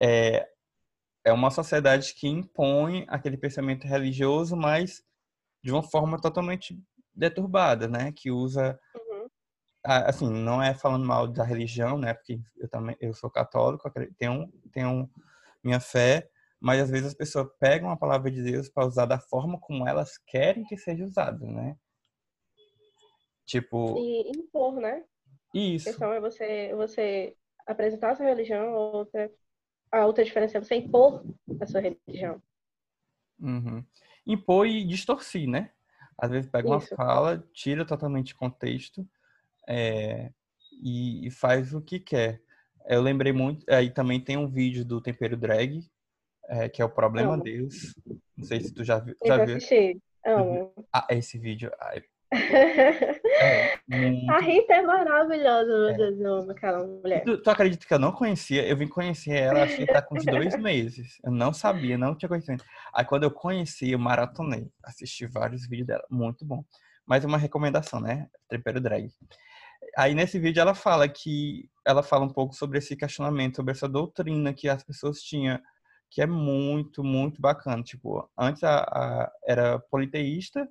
é, 0.00 0.48
é 1.24 1.32
uma 1.32 1.50
sociedade 1.50 2.14
que 2.14 2.28
impõe 2.28 3.04
aquele 3.08 3.36
pensamento 3.36 3.86
religioso, 3.86 4.56
mas 4.56 5.02
de 5.62 5.72
uma 5.72 5.82
forma 5.82 6.20
totalmente 6.20 6.80
deturbada, 7.14 7.88
né? 7.88 8.12
Que 8.12 8.30
usa 8.30 8.78
uhum. 8.94 9.28
assim, 9.84 10.30
não 10.30 10.62
é 10.62 10.74
falando 10.74 11.04
mal 11.04 11.26
da 11.26 11.42
religião, 11.42 11.98
né? 11.98 12.14
Porque 12.14 12.40
eu 12.56 12.68
também 12.68 12.96
eu 13.00 13.12
sou 13.12 13.30
católico, 13.30 13.90
tenho 14.16 14.52
tenho 14.70 15.10
minha 15.64 15.80
fé, 15.80 16.30
mas 16.60 16.82
às 16.82 16.90
vezes 16.90 17.08
as 17.08 17.14
pessoas 17.14 17.48
pegam 17.58 17.90
a 17.90 17.96
palavra 17.96 18.30
de 18.30 18.42
Deus 18.42 18.68
para 18.68 18.86
usar 18.86 19.06
da 19.06 19.18
forma 19.18 19.58
como 19.58 19.88
elas 19.88 20.18
querem 20.18 20.64
que 20.64 20.76
seja 20.76 21.04
usada, 21.04 21.44
né? 21.44 21.76
Tipo 23.44 23.96
e 23.98 24.30
impor, 24.30 24.74
né? 24.74 25.04
Isso. 25.56 25.88
A 25.88 25.92
questão 25.92 26.12
é 26.12 26.20
você, 26.20 26.74
você 26.74 27.36
apresentar 27.66 28.10
a 28.10 28.16
sua 28.16 28.26
religião, 28.26 28.74
outra, 28.74 29.30
a 29.90 30.04
outra 30.04 30.24
diferença 30.24 30.58
é 30.58 30.60
você 30.60 30.74
impor 30.74 31.24
a 31.60 31.66
sua 31.66 31.80
religião. 31.80 32.42
Uhum. 33.40 33.82
Impor 34.26 34.66
e 34.66 34.84
distorcer, 34.84 35.48
né? 35.48 35.70
Às 36.18 36.30
vezes 36.30 36.50
pega 36.50 36.68
uma 36.68 36.78
Isso. 36.78 36.94
fala, 36.94 37.42
tira 37.52 37.86
totalmente 37.86 38.34
o 38.34 38.36
contexto 38.36 39.06
é, 39.68 40.30
e, 40.82 41.26
e 41.26 41.30
faz 41.30 41.72
o 41.72 41.80
que 41.80 41.98
quer. 42.00 42.42
Eu 42.86 43.02
lembrei 43.02 43.32
muito, 43.32 43.64
aí 43.70 43.90
também 43.90 44.20
tem 44.20 44.36
um 44.36 44.48
vídeo 44.48 44.84
do 44.84 45.00
Tempero 45.00 45.36
Drag, 45.36 45.82
é, 46.48 46.68
que 46.68 46.80
é 46.80 46.84
o 46.84 46.90
Problema. 46.90 47.36
Deus. 47.36 47.94
Não 48.36 48.44
sei 48.44 48.60
se 48.60 48.72
tu 48.72 48.84
já 48.84 48.98
viu. 48.98 49.16
Eu 49.20 49.26
Já 49.26 49.44
viu? 49.44 49.56
assisti. 49.56 50.00
Amo. 50.24 50.72
Ah, 50.92 51.06
esse 51.10 51.38
vídeo. 51.38 51.70
é 51.80 52.02
muito 53.88 54.30
a 54.30 54.38
Rita 54.40 54.74
é 54.74 54.82
maravilhosa, 54.82 55.66
meu 55.66 55.88
É. 55.88 55.96
Deus, 55.96 56.20
eu 56.20 56.34
amo 56.34 56.50
aquela 56.50 56.84
mulher. 56.86 57.24
Tu, 57.24 57.38
tu 57.42 57.50
acredita 57.50 57.86
que 57.86 57.94
eu 57.94 57.98
não 57.98 58.12
conhecia? 58.12 58.66
Eu 58.66 58.76
vim 58.76 58.88
conhecer 58.88 59.32
ela, 59.36 59.62
acho 59.64 59.76
que 59.76 59.86
tá 59.86 60.02
com 60.02 60.16
uns 60.16 60.24
dois 60.24 60.56
meses. 60.58 61.18
Eu 61.24 61.30
não 61.30 61.52
sabia, 61.52 61.96
não 61.96 62.14
tinha 62.16 62.28
conhecido. 62.28 62.64
Aí 62.94 63.04
quando 63.04 63.22
eu 63.24 63.30
conheci, 63.30 63.90
eu 63.92 63.98
maratonei. 63.98 64.68
Assisti 64.84 65.26
vários 65.26 65.68
vídeos 65.68 65.86
dela, 65.86 66.04
muito 66.10 66.44
bom. 66.44 66.64
Mas 67.06 67.24
uma 67.24 67.38
recomendação, 67.38 68.00
né? 68.00 68.26
Tempero 68.48 68.80
drag. 68.80 69.08
Aí 69.96 70.14
nesse 70.14 70.38
vídeo 70.38 70.60
ela 70.60 70.74
fala 70.74 71.08
que 71.08 71.68
ela 71.86 72.02
fala 72.02 72.24
um 72.24 72.28
pouco 72.32 72.54
sobre 72.54 72.78
esse 72.78 72.96
questionamento, 72.96 73.56
sobre 73.56 73.72
essa 73.72 73.88
doutrina 73.88 74.52
que 74.52 74.68
as 74.68 74.82
pessoas 74.82 75.20
tinham, 75.20 75.60
que 76.10 76.20
é 76.20 76.26
muito, 76.26 77.04
muito 77.04 77.40
bacana. 77.40 77.82
Tipo, 77.82 78.28
antes 78.36 78.64
a, 78.64 78.78
a- 78.80 79.32
era 79.46 79.78
politeísta 79.78 80.68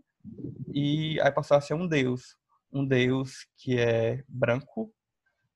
e 0.74 1.20
aí 1.22 1.32
passou 1.32 1.58
a 1.58 1.62
ser 1.62 1.74
um 1.74 1.88
deus. 1.88 2.36
Um 2.72 2.86
deus 2.86 3.48
que 3.58 3.80
é 3.80 4.24
branco, 4.28 4.94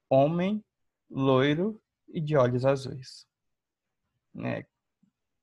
homem, 0.09 0.63
loiro 1.09 1.81
e 2.07 2.21
de 2.21 2.37
olhos 2.37 2.65
azuis. 2.65 3.27
Né? 4.33 4.65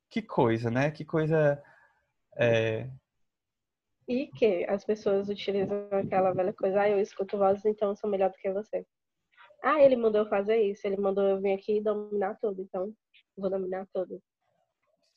Que 0.08 0.22
coisa, 0.22 0.70
né? 0.70 0.90
Que 0.90 1.04
coisa. 1.04 1.62
É... 2.36 2.90
E 4.08 4.28
que 4.28 4.64
as 4.64 4.84
pessoas 4.84 5.28
utilizam 5.28 5.88
aquela 5.90 6.32
velha 6.32 6.52
coisa, 6.52 6.80
ah, 6.80 6.88
eu 6.88 7.00
escuto 7.00 7.36
vozes, 7.36 7.64
então 7.64 7.90
eu 7.90 7.96
sou 7.96 8.08
melhor 8.08 8.30
do 8.30 8.36
que 8.36 8.52
você. 8.52 8.86
Ah, 9.62 9.82
ele 9.82 9.96
mandou 9.96 10.22
eu 10.22 10.28
fazer 10.28 10.58
isso, 10.62 10.86
ele 10.86 10.96
mandou 10.96 11.24
eu 11.24 11.40
vir 11.40 11.52
aqui 11.52 11.78
e 11.78 11.82
dominar 11.82 12.38
tudo, 12.40 12.62
então 12.62 12.94
vou 13.36 13.50
dominar 13.50 13.86
tudo. 13.92 14.22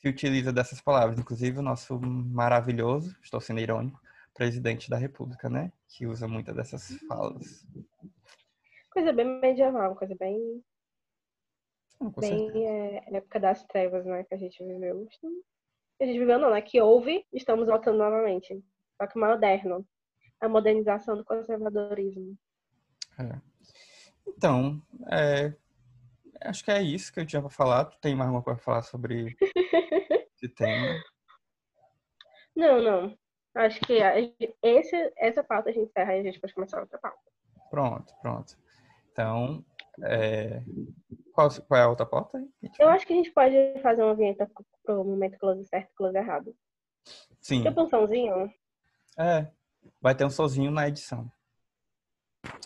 Se 0.02 0.08
utiliza 0.08 0.54
dessas 0.54 0.80
palavras, 0.80 1.20
inclusive 1.20 1.60
o 1.60 1.62
nosso 1.62 2.00
maravilhoso, 2.00 3.16
estou 3.22 3.42
sendo 3.42 3.60
irônico, 3.60 4.02
presidente 4.34 4.90
da 4.90 4.98
República, 4.98 5.50
né? 5.50 5.72
Que 5.90 6.08
usa 6.08 6.28
muitas 6.28 6.56
dessas 6.56 6.98
falas. 7.08 7.68
Coisa 8.92 9.12
bem 9.12 9.40
medieval, 9.42 9.96
coisa 9.96 10.16
bem, 10.16 10.64
Não, 12.00 12.12
certeza. 12.14 12.54
bem 12.54 12.68
é, 12.68 13.18
época 13.18 13.40
das 13.40 13.64
trevas, 13.66 14.06
né, 14.06 14.24
que 14.24 14.34
a 14.34 14.38
gente 14.38 14.64
viveu. 14.64 15.08
A 16.02 16.06
gente 16.06 16.20
viveu 16.20 16.40
não, 16.40 16.52
né, 16.52 16.62
que 16.62 16.80
houve, 16.80 17.26
estamos 17.34 17.68
voltando 17.68 17.98
novamente. 17.98 18.64
Só 18.98 19.06
que 19.06 19.20
moderno. 19.20 19.86
A 20.40 20.48
modernização 20.48 21.18
do 21.18 21.26
conservadorismo. 21.26 22.38
É. 23.20 23.42
Então, 24.26 24.82
é, 25.12 25.54
acho 26.42 26.64
que 26.64 26.72
é 26.72 26.82
isso 26.82 27.12
que 27.14 27.20
eu 27.20 27.26
tinha 27.26 27.42
para 27.42 27.50
falar. 27.50 27.86
Tu 27.86 27.98
tem 28.00 28.16
mais 28.16 28.28
alguma 28.28 28.44
coisa 28.44 28.58
para 28.58 28.66
falar 28.66 28.82
sobre 28.84 29.36
esse 30.36 30.50
tema? 30.50 31.02
Não, 32.56 32.82
não. 32.82 33.18
Acho 33.56 33.80
que 33.82 34.00
esse, 34.62 35.14
essa 35.18 35.44
pauta 35.44 35.70
a 35.70 35.74
gente 35.74 35.90
encerra 35.90 36.16
e 36.16 36.20
a 36.20 36.24
gente 36.24 36.40
pode 36.40 36.54
começar 36.54 36.80
outra 36.80 37.00
pauta. 37.00 37.20
Pronto, 37.70 38.14
pronto. 38.22 38.58
Então, 39.12 39.66
é, 40.04 40.62
qual, 41.34 41.50
qual 41.68 41.80
é 41.80 41.84
a 41.84 41.90
outra 41.90 42.06
pauta? 42.06 42.44
Eu 42.80 42.90
acho 42.90 43.06
que 43.06 43.14
a 43.14 43.16
gente 43.16 43.32
pode 43.32 43.56
fazer 43.82 44.04
uma 44.04 44.16
vinheta 44.16 44.50
pro 44.84 45.04
momento 45.04 45.38
close 45.38 45.66
certo 45.66 45.92
e 45.92 45.96
close 45.96 46.18
errado. 46.18 46.56
Sim, 47.42 47.64
Tipo 47.64 47.82
um 47.84 47.90
somzinho? 47.90 48.54
é. 49.18 49.52
Vai 50.02 50.14
ter 50.14 50.26
um 50.26 50.30
sozinho 50.30 50.72
na 50.72 50.88
edição. 50.88 51.32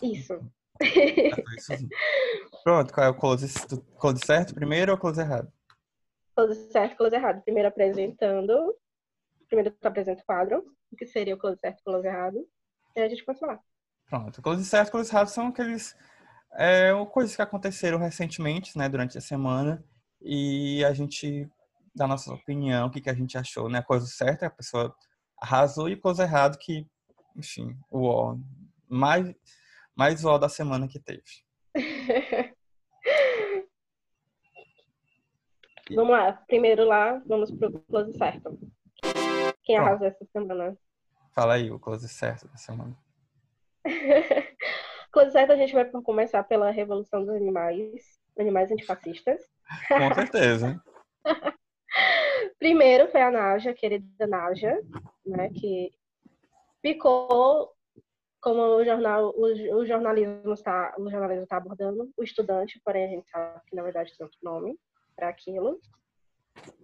Isso. 0.02 0.38
Pronto, 2.64 2.94
qual 2.94 3.06
é 3.06 3.10
o 3.10 3.14
close, 3.14 3.46
close 3.98 4.24
certo 4.24 4.54
primeiro 4.54 4.90
ou 4.90 4.98
close 4.98 5.20
errado? 5.20 5.52
Close 6.34 6.72
certo 6.72 6.96
close 6.96 7.14
errado. 7.14 7.42
Primeiro 7.42 7.68
apresentando. 7.68 8.74
Primeiro 9.46 9.70
tu 9.70 9.86
apresenta 9.86 10.22
o 10.22 10.24
quadro, 10.24 10.64
o 10.90 10.96
que 10.96 11.04
seria 11.04 11.34
o 11.34 11.38
close 11.38 11.60
certo 11.60 11.80
e 11.80 11.84
close 11.84 12.06
errado. 12.06 12.48
E 12.96 13.00
aí 13.00 13.06
a 13.06 13.08
gente 13.10 13.22
pode 13.22 13.38
falar. 13.38 13.60
Pronto. 14.08 14.40
Close 14.40 14.64
certo 14.64 14.88
e 14.88 14.90
close 14.92 15.10
errado 15.10 15.28
são 15.28 15.48
aqueles 15.48 15.94
é, 16.54 16.90
coisas 17.12 17.36
que 17.36 17.42
aconteceram 17.42 17.98
recentemente, 17.98 18.78
né, 18.78 18.88
durante 18.88 19.18
a 19.18 19.20
semana, 19.20 19.84
e 20.22 20.82
a 20.86 20.94
gente 20.94 21.46
dá 21.94 22.06
a 22.06 22.08
nossa 22.08 22.32
opinião, 22.32 22.86
o 22.86 22.90
que, 22.90 23.00
que 23.00 23.10
a 23.10 23.14
gente 23.14 23.36
achou, 23.36 23.68
né? 23.68 23.80
A 23.80 23.82
coisa 23.82 24.06
certa, 24.06 24.46
a 24.46 24.50
pessoa 24.50 24.94
arrasou, 25.38 25.88
e 25.88 25.96
coisa 25.96 26.22
errada 26.22 26.56
que, 26.58 26.86
enfim, 27.36 27.76
o 27.90 28.06
ó, 28.06 28.38
mais, 28.88 29.34
mais 29.94 30.24
o 30.24 30.28
ó 30.28 30.38
da 30.38 30.48
semana 30.48 30.88
que 30.88 30.98
teve. 30.98 31.22
Vamos 35.90 36.10
lá. 36.12 36.32
Primeiro 36.46 36.84
lá, 36.84 37.20
vamos 37.26 37.50
pro 37.50 37.70
close 37.90 38.16
certo. 38.16 38.58
Quem 39.62 39.76
arrasou 39.76 40.06
essa 40.06 40.24
semana? 40.26 40.76
Fala 41.34 41.54
aí 41.54 41.70
o 41.70 41.78
close 41.78 42.08
certo 42.08 42.48
da 42.48 42.56
semana. 42.56 42.96
Close 45.12 45.30
certo, 45.30 45.52
a 45.52 45.56
gente 45.56 45.72
vai 45.72 45.84
começar 45.84 46.42
pela 46.42 46.70
Revolução 46.70 47.24
dos 47.24 47.36
Animais. 47.36 48.18
Animais 48.36 48.72
antifascistas. 48.72 49.40
Com 49.86 50.12
certeza. 50.14 50.82
Primeiro 52.58 53.08
foi 53.08 53.22
a 53.22 53.30
Naja, 53.30 53.70
a 53.70 53.74
querida 53.74 54.26
Naja, 54.26 54.80
né, 55.24 55.50
que 55.50 55.92
ficou 56.82 57.72
como 58.40 58.60
o 58.60 58.84
jornal, 58.84 59.32
o, 59.36 59.76
o 59.76 59.86
jornalismo 59.86 60.52
está, 60.52 60.94
o 60.98 61.08
jornalismo 61.08 61.44
está 61.44 61.56
abordando, 61.56 62.10
o 62.16 62.22
estudante, 62.22 62.80
porém 62.84 63.04
a 63.04 63.08
gente 63.08 63.30
sabe 63.30 63.60
que 63.66 63.76
na 63.76 63.82
verdade 63.82 64.14
tem 64.16 64.24
outro 64.24 64.38
nome 64.42 64.76
para 65.16 65.28
aquilo, 65.28 65.80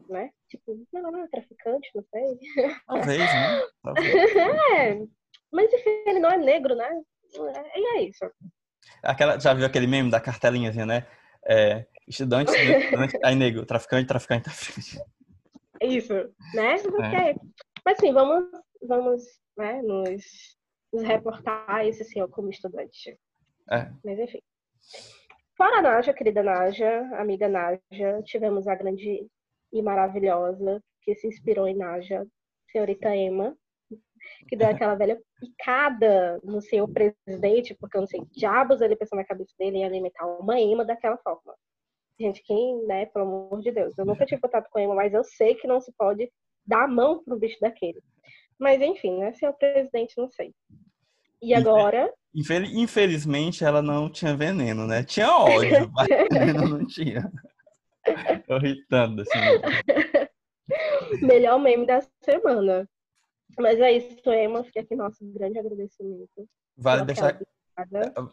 né? 0.08 0.30
Tipo, 0.48 0.84
não, 0.92 1.10
não, 1.10 1.28
traficante, 1.28 1.90
não 1.94 2.04
sei. 2.10 2.38
Talvez, 2.86 3.18
né? 3.18 3.62
Talvez. 3.82 4.36
É, 4.36 5.06
mas 5.52 5.72
enfim, 5.72 5.90
ele 6.06 6.20
não 6.20 6.30
é 6.30 6.36
negro, 6.36 6.74
né? 6.74 6.88
E 7.76 7.98
é 7.98 8.02
isso. 8.02 8.28
Aquela, 9.02 9.38
já 9.38 9.54
viu 9.54 9.66
aquele 9.66 9.86
meme 9.86 10.10
da 10.10 10.20
cartelinhazinha, 10.20 10.86
né? 10.86 11.06
É, 11.46 11.86
estudante, 12.06 12.50
estudante, 12.84 13.18
aí 13.24 13.34
nego, 13.34 13.64
traficante, 13.64 14.06
traficante, 14.06 14.44
traficante. 14.44 15.00
É 15.80 15.86
isso, 15.86 16.12
né? 16.54 16.74
Ok. 16.74 17.36
Mas 17.84 17.98
sim, 17.98 18.12
vamos, 18.12 18.44
vamos 18.86 19.22
né, 19.56 19.80
nos, 19.82 20.24
nos 20.92 21.02
reportar 21.02 21.64
a 21.68 21.86
esse 21.86 22.04
senhor 22.04 22.28
como 22.28 22.50
estudante. 22.50 23.18
É. 23.70 23.90
Mas 24.04 24.18
enfim. 24.18 24.42
Fora 25.60 25.80
a 25.80 25.82
Naja, 25.82 26.14
querida 26.14 26.42
Naja, 26.42 27.02
amiga 27.18 27.46
Naja, 27.46 28.22
tivemos 28.24 28.66
a 28.66 28.74
grande 28.74 29.28
e 29.70 29.82
maravilhosa 29.82 30.82
que 31.02 31.14
se 31.14 31.26
inspirou 31.26 31.68
em 31.68 31.76
Naja, 31.76 32.26
senhorita 32.72 33.14
Emma, 33.14 33.54
que 34.48 34.56
deu 34.56 34.66
aquela 34.66 34.94
velha 34.94 35.20
picada 35.38 36.40
no 36.42 36.62
senhor 36.62 36.88
presidente, 36.88 37.76
porque 37.78 37.94
eu 37.94 38.00
não 38.00 38.08
sei 38.08 38.22
diabos 38.30 38.80
ele 38.80 38.96
pensou 38.96 39.18
na 39.18 39.24
cabeça 39.26 39.52
dele 39.58 39.76
em 39.76 39.84
alimentar 39.84 40.26
uma 40.38 40.58
Emma 40.58 40.82
daquela 40.82 41.18
forma. 41.18 41.54
Gente, 42.18 42.42
quem, 42.42 42.82
né, 42.86 43.04
pelo 43.04 43.26
amor 43.26 43.60
de 43.60 43.70
Deus, 43.70 43.98
eu 43.98 44.06
nunca 44.06 44.24
tive 44.24 44.40
contato 44.40 44.70
com 44.70 44.78
Emma, 44.78 44.94
mas 44.94 45.12
eu 45.12 45.22
sei 45.22 45.56
que 45.56 45.68
não 45.68 45.78
se 45.78 45.92
pode 45.92 46.32
dar 46.66 46.84
a 46.84 46.88
mão 46.88 47.22
pro 47.22 47.38
bicho 47.38 47.60
daquele. 47.60 48.00
Mas 48.58 48.80
enfim, 48.80 49.18
né, 49.18 49.34
senhor 49.34 49.52
presidente, 49.52 50.16
não 50.16 50.30
sei. 50.30 50.54
E 51.42 51.54
agora, 51.54 52.12
Infel- 52.34 52.64
Infelizmente, 52.64 53.64
ela 53.64 53.82
não 53.82 54.08
tinha 54.10 54.36
veneno, 54.36 54.86
né? 54.86 55.02
Tinha 55.02 55.34
ódio, 55.34 55.90
mas 55.92 56.08
veneno 56.30 56.68
não 56.68 56.86
tinha. 56.86 57.30
Tô 58.46 58.56
irritando, 58.56 59.22
assim. 59.22 59.38
melhor 61.22 61.58
meme 61.58 61.86
da 61.86 62.00
semana. 62.24 62.88
Mas 63.58 63.80
é 63.80 63.92
isso, 63.92 64.32
Emma. 64.32 64.62
Fica 64.62 64.80
aqui 64.80 64.94
nosso 64.94 65.24
grande 65.32 65.58
agradecimento. 65.58 66.48
Vale, 66.76 67.04
picada. 67.04 67.44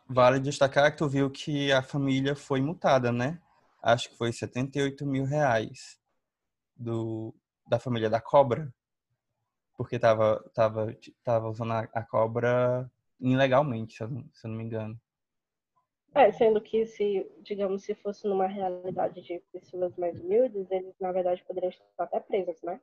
vale 0.08 0.40
destacar 0.40 0.92
que 0.92 0.98
tu 0.98 1.10
viu 1.10 1.30
que 1.30 1.72
a 1.72 1.82
família 1.82 2.36
foi 2.36 2.62
multada, 2.62 3.12
né? 3.12 3.42
Acho 3.82 4.10
que 4.10 4.18
foi 4.18 4.32
78 4.32 5.06
mil 5.06 5.26
reais 5.26 6.00
do, 6.76 7.34
da 7.68 7.80
família 7.80 8.10
da 8.10 8.22
cobra. 8.22 8.72
Porque 9.76 9.98
tava, 10.00 10.44
tava, 10.54 10.96
tava 11.24 11.50
usando 11.50 11.74
a, 11.74 11.80
a 11.94 12.04
cobra 12.04 12.90
ilegalmente, 13.20 13.96
se 13.96 14.04
eu, 14.04 14.10
não- 14.10 14.30
se 14.34 14.46
eu 14.46 14.52
não 14.52 14.58
me 14.58 14.64
engano. 14.64 15.00
É, 16.16 16.32
sendo 16.32 16.60
que 16.62 16.86
se, 16.86 17.30
digamos, 17.42 17.84
se 17.84 17.94
fosse 17.96 18.28
numa 18.28 18.48
realidade 18.48 19.22
de 19.22 19.40
pessoas 19.52 19.96
mais 19.98 20.20
humildes, 20.20 20.70
eles 20.72 20.96
na 21.00 21.12
verdade 21.12 21.44
poderiam 21.46 21.70
estar 21.70 22.04
até 22.06 22.20
presos, 22.20 22.60
né? 22.64 22.82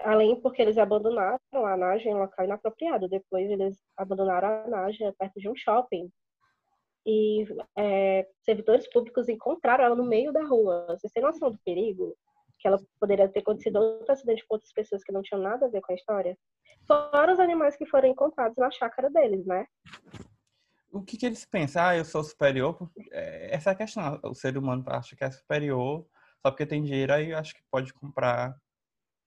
Além 0.00 0.40
porque 0.40 0.60
eles 0.60 0.76
abandonaram 0.78 1.38
a 1.52 1.76
Naja 1.76 2.08
em 2.08 2.14
um 2.14 2.18
local 2.18 2.44
inapropriado. 2.44 3.08
Depois 3.08 3.50
eles 3.50 3.82
abandonaram 3.96 4.48
a 4.48 4.68
Naja 4.68 5.14
perto 5.18 5.40
de 5.40 5.48
um 5.48 5.54
shopping. 5.56 6.10
e 7.06 7.46
é, 7.76 8.28
servidores 8.44 8.86
públicos 8.90 9.26
encontraram 9.28 9.84
ela 9.84 9.96
no 9.96 10.04
meio 10.04 10.32
da 10.32 10.44
rua. 10.44 10.86
Vocês 10.90 11.10
têm 11.12 11.22
noção 11.22 11.50
do 11.50 11.58
perigo? 11.64 12.14
Que 12.60 12.68
ela 12.68 12.78
poderia 12.98 13.28
ter 13.28 13.40
acontecido 13.40 13.76
outro 13.76 14.12
acidente 14.12 14.44
com 14.46 14.54
outras 14.54 14.72
pessoas 14.72 15.02
que 15.02 15.12
não 15.12 15.22
tinham 15.22 15.42
nada 15.42 15.66
a 15.66 15.68
ver 15.68 15.80
com 15.80 15.92
a 15.92 15.96
história. 15.96 16.36
Fora 16.86 17.32
os 17.32 17.40
animais 17.40 17.76
que 17.76 17.86
foram 17.86 18.08
encontrados 18.08 18.56
na 18.56 18.70
chácara 18.70 19.10
deles, 19.10 19.46
né? 19.46 19.66
O 20.92 21.02
que, 21.02 21.16
que 21.16 21.26
eles 21.26 21.44
pensam? 21.44 21.82
Ah, 21.82 21.96
eu 21.96 22.04
sou 22.04 22.22
superior? 22.24 22.90
É, 23.12 23.54
essa 23.54 23.70
é 23.70 23.72
a 23.72 23.76
questão. 23.76 24.20
O 24.24 24.34
ser 24.34 24.58
humano 24.58 24.84
acha 24.88 25.14
que 25.14 25.24
é 25.24 25.30
superior 25.30 26.06
só 26.42 26.50
porque 26.50 26.66
tem 26.66 26.82
dinheiro, 26.82 27.12
aí 27.12 27.32
acho 27.34 27.54
que 27.54 27.62
pode 27.70 27.92
comprar 27.92 28.56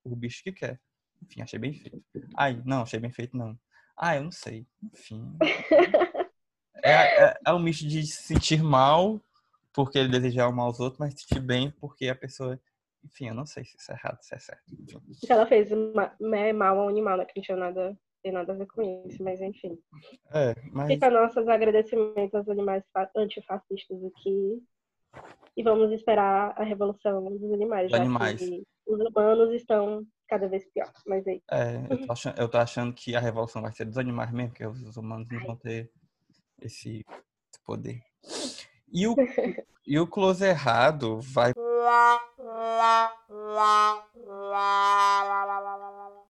o 0.03 0.15
bicho 0.15 0.43
que 0.43 0.51
quer. 0.51 0.79
Enfim, 1.21 1.41
achei 1.41 1.59
bem 1.59 1.73
feito. 1.73 2.03
Ai, 2.35 2.61
não, 2.65 2.81
achei 2.81 2.99
bem 2.99 3.11
feito, 3.11 3.37
não. 3.37 3.57
Ah, 3.95 4.15
eu 4.15 4.23
não 4.23 4.31
sei. 4.31 4.67
Enfim. 4.83 5.37
É, 6.85 7.23
é, 7.23 7.39
é 7.47 7.53
um 7.53 7.59
misto 7.59 7.87
de 7.87 8.05
se 8.05 8.23
sentir 8.23 8.61
mal 8.61 9.21
porque 9.71 9.97
ele 9.97 10.09
desejar 10.09 10.49
o 10.49 10.51
mal 10.51 10.65
aos 10.65 10.81
outros, 10.81 10.99
mas 10.99 11.13
se 11.13 11.21
sentir 11.21 11.39
bem 11.39 11.71
porque 11.71 12.09
a 12.09 12.15
pessoa. 12.15 12.59
Enfim, 13.03 13.27
eu 13.27 13.33
não 13.33 13.45
sei 13.45 13.63
se 13.63 13.75
isso 13.77 13.91
é 13.91 13.95
errado, 13.95 14.21
se 14.21 14.35
é 14.35 14.39
certo. 14.39 14.63
Enfim. 14.71 15.27
Ela 15.29 15.45
fez 15.45 15.69
né, 16.19 16.53
mal 16.53 16.79
ao 16.79 16.89
animal, 16.89 17.17
né? 17.17 17.25
Que 17.25 17.33
não 17.37 17.43
tinha 17.43 17.57
nada, 17.57 17.97
tem 18.21 18.31
nada 18.31 18.53
a 18.53 18.55
ver 18.55 18.67
com 18.67 19.07
isso, 19.07 19.21
mas 19.23 19.41
enfim. 19.41 19.77
É, 20.33 20.55
mas... 20.71 20.87
Fica 20.87 21.09
nossos 21.09 21.47
agradecimentos 21.47 22.33
aos 22.33 22.47
animais 22.47 22.83
antifascistas 23.15 24.03
aqui. 24.05 24.63
E 25.55 25.61
vamos 25.61 25.91
esperar 25.91 26.53
a 26.57 26.63
revolução 26.63 27.23
dos 27.37 27.51
animais. 27.51 27.91
Os 27.91 27.99
animais. 27.99 28.41
os 28.87 28.99
humanos 28.99 29.53
estão 29.53 30.03
cada 30.27 30.47
vez 30.47 30.65
pior. 30.73 30.91
Mas 31.05 31.27
aí. 31.27 31.41
É, 31.51 31.85
eu 31.89 32.07
tô, 32.07 32.11
achando, 32.11 32.39
eu 32.39 32.49
tô 32.49 32.57
achando 32.57 32.93
que 32.93 33.15
a 33.15 33.19
revolução 33.19 33.61
vai 33.61 33.71
ser 33.71 33.85
dos 33.85 33.97
animais 33.97 34.31
mesmo, 34.31 34.49
porque 34.49 34.65
os 34.65 34.97
humanos 34.97 35.27
não 35.29 35.45
vão 35.45 35.55
ter 35.55 35.91
esse, 36.59 37.05
poder. 37.63 38.01
E 38.91 39.07
o, 39.07 39.15
e 39.85 39.99
o 39.99 40.07
close 40.07 40.45
errado 40.45 41.19
vai 41.21 41.53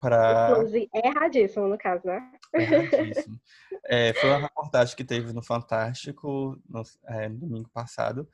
para 0.00 0.54
close 0.54 0.88
erradíssimo 0.94 1.68
no 1.68 1.78
caso, 1.78 2.06
né? 2.06 2.32
Erradíssimo. 2.54 3.40
É, 3.84 4.12
foi 4.14 4.30
uma 4.30 4.38
reportagem 4.48 4.96
que 4.96 5.04
teve 5.04 5.32
no 5.32 5.42
Fantástico 5.42 6.58
no 6.68 6.82
é, 7.06 7.28
domingo 7.28 7.68
passado. 7.68 8.28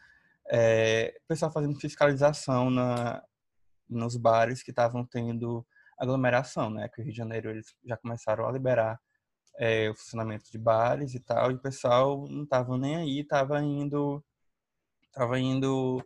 É, 0.48 1.18
o 1.24 1.28
pessoal 1.28 1.50
fazendo 1.50 1.78
fiscalização 1.80 2.70
na, 2.70 3.22
nos 3.88 4.16
bares 4.16 4.62
que 4.62 4.70
estavam 4.70 5.04
tendo 5.04 5.66
aglomeração, 5.98 6.70
né? 6.70 6.88
Que 6.88 7.00
o 7.00 7.04
Rio 7.04 7.12
de 7.12 7.18
Janeiro 7.18 7.50
eles 7.50 7.74
já 7.84 7.96
começaram 7.96 8.46
a 8.46 8.52
liberar 8.52 9.00
é, 9.58 9.90
o 9.90 9.94
funcionamento 9.94 10.50
de 10.50 10.58
bares 10.58 11.14
e 11.14 11.20
tal, 11.20 11.50
e 11.50 11.54
o 11.54 11.58
pessoal 11.58 12.26
não 12.28 12.46
tava 12.46 12.76
nem 12.76 12.96
aí, 12.96 13.24
tava 13.24 13.60
indo, 13.60 14.22
tava 15.12 15.38
indo 15.38 16.02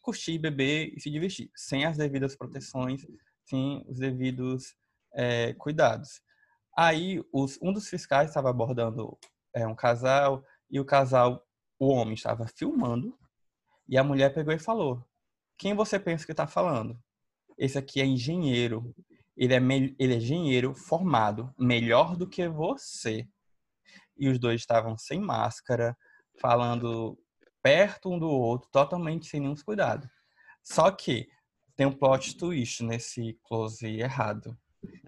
curtir, 0.00 0.38
beber 0.38 0.92
e 0.96 1.00
se 1.00 1.10
divertir, 1.10 1.50
sem 1.54 1.84
as 1.84 1.96
devidas 1.96 2.36
proteções, 2.36 3.06
sem 3.44 3.84
os 3.88 3.98
devidos 3.98 4.74
é, 5.12 5.52
cuidados. 5.54 6.22
Aí, 6.76 7.22
os, 7.32 7.58
um 7.62 7.72
dos 7.72 7.88
fiscais 7.88 8.28
estava 8.28 8.50
abordando 8.50 9.18
é, 9.54 9.66
um 9.66 9.74
casal, 9.74 10.44
e 10.70 10.78
o 10.78 10.84
casal, 10.84 11.44
o 11.78 11.88
homem 11.88 12.14
estava 12.14 12.46
filmando, 12.46 13.18
e 13.88 13.98
a 13.98 14.04
mulher 14.04 14.32
pegou 14.32 14.54
e 14.54 14.58
falou: 14.58 15.04
Quem 15.58 15.74
você 15.74 15.98
pensa 15.98 16.24
que 16.24 16.32
está 16.32 16.46
falando? 16.46 16.98
Esse 17.58 17.76
aqui 17.76 18.00
é 18.00 18.06
engenheiro 18.06 18.94
ele 19.40 19.54
é, 19.54 19.58
ele 19.98 20.12
é 20.12 20.16
engenheiro 20.16 20.74
formado, 20.74 21.50
melhor 21.58 22.14
do 22.14 22.28
que 22.28 22.46
você. 22.46 23.26
E 24.14 24.28
os 24.28 24.38
dois 24.38 24.60
estavam 24.60 24.98
sem 24.98 25.18
máscara, 25.18 25.96
falando 26.38 27.18
perto 27.62 28.12
um 28.12 28.18
do 28.18 28.28
outro, 28.28 28.68
totalmente 28.70 29.26
sem 29.26 29.40
nenhum 29.40 29.54
cuidado. 29.56 30.08
Só 30.62 30.90
que 30.90 31.28
tem 31.76 31.86
um 31.86 31.92
plot 31.92 32.36
twist 32.36 32.82
nesse 32.84 33.38
close 33.44 33.86
errado, 33.86 34.56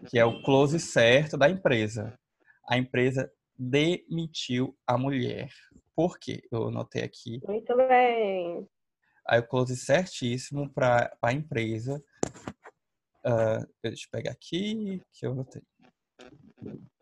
que 0.08 0.18
é 0.18 0.24
o 0.24 0.42
close 0.42 0.78
certo 0.80 1.36
da 1.36 1.48
empresa. 1.48 2.18
A 2.68 2.78
empresa 2.78 3.30
demitiu 3.58 4.76
a 4.86 4.96
mulher. 4.96 5.50
Por 5.94 6.18
quê? 6.18 6.42
Eu 6.50 6.68
anotei 6.68 7.02
aqui. 7.02 7.40
Muito 7.46 7.76
bem. 7.76 8.66
Aí 9.28 9.40
o 9.40 9.46
close 9.46 9.76
certíssimo 9.76 10.72
para 10.72 11.16
a 11.22 11.32
empresa 11.32 12.02
Uh, 13.24 13.64
deixa 13.80 14.06
eu 14.06 14.10
pegar 14.10 14.32
aqui, 14.32 15.00
que 15.12 15.24
eu 15.24 15.44
ter. 15.44 15.62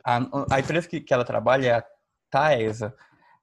A, 0.04 0.18
a 0.54 0.60
empresa 0.60 0.86
que, 0.86 1.00
que 1.00 1.14
ela 1.14 1.24
trabalha 1.24 1.66
é 1.68 1.72
a 1.72 1.86
Taesa. 2.30 2.94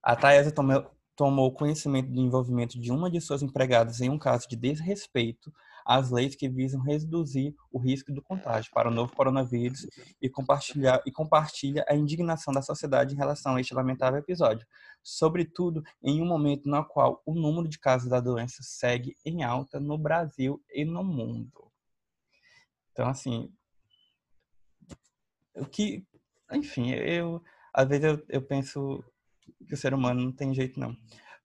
A 0.01 0.15
Taesa 0.15 0.51
tomou, 0.51 0.89
tomou 1.17 1.51
conhecimento 1.51 2.11
do 2.11 2.21
envolvimento 2.21 2.79
de 2.79 2.91
uma 2.91 3.09
de 3.09 3.19
suas 3.19 3.41
empregadas 3.41 3.99
em 4.01 4.09
um 4.09 4.19
caso 4.19 4.47
de 4.47 4.55
desrespeito 4.55 5.51
às 5.83 6.11
leis 6.11 6.35
que 6.35 6.47
visam 6.47 6.79
reduzir 6.79 7.55
o 7.71 7.79
risco 7.79 8.13
do 8.13 8.21
contágio 8.21 8.71
para 8.71 8.87
o 8.87 8.93
novo 8.93 9.15
coronavírus 9.15 9.87
e, 10.21 10.29
compartilhar, 10.29 11.01
e 11.07 11.11
compartilha 11.11 11.83
a 11.89 11.95
indignação 11.95 12.53
da 12.53 12.61
sociedade 12.61 13.15
em 13.15 13.17
relação 13.17 13.55
a 13.55 13.61
este 13.61 13.73
lamentável 13.73 14.19
episódio, 14.19 14.67
sobretudo 15.01 15.83
em 16.03 16.21
um 16.21 16.25
momento 16.25 16.69
no 16.69 16.85
qual 16.85 17.23
o 17.25 17.33
número 17.33 17.67
de 17.67 17.79
casos 17.79 18.09
da 18.09 18.19
doença 18.19 18.61
segue 18.61 19.15
em 19.25 19.43
alta 19.43 19.79
no 19.79 19.97
Brasil 19.97 20.63
e 20.71 20.85
no 20.85 21.03
mundo. 21.03 21.71
Então, 22.91 23.07
assim, 23.07 23.51
o 25.55 25.65
que, 25.65 26.05
enfim, 26.51 26.91
eu 26.91 27.41
às 27.73 27.87
vezes 27.87 28.05
eu, 28.05 28.25
eu 28.29 28.41
penso 28.41 29.03
que 29.67 29.73
o 29.73 29.77
ser 29.77 29.93
humano 29.93 30.21
não 30.21 30.31
tem 30.31 30.53
jeito 30.53 30.79
não, 30.79 30.95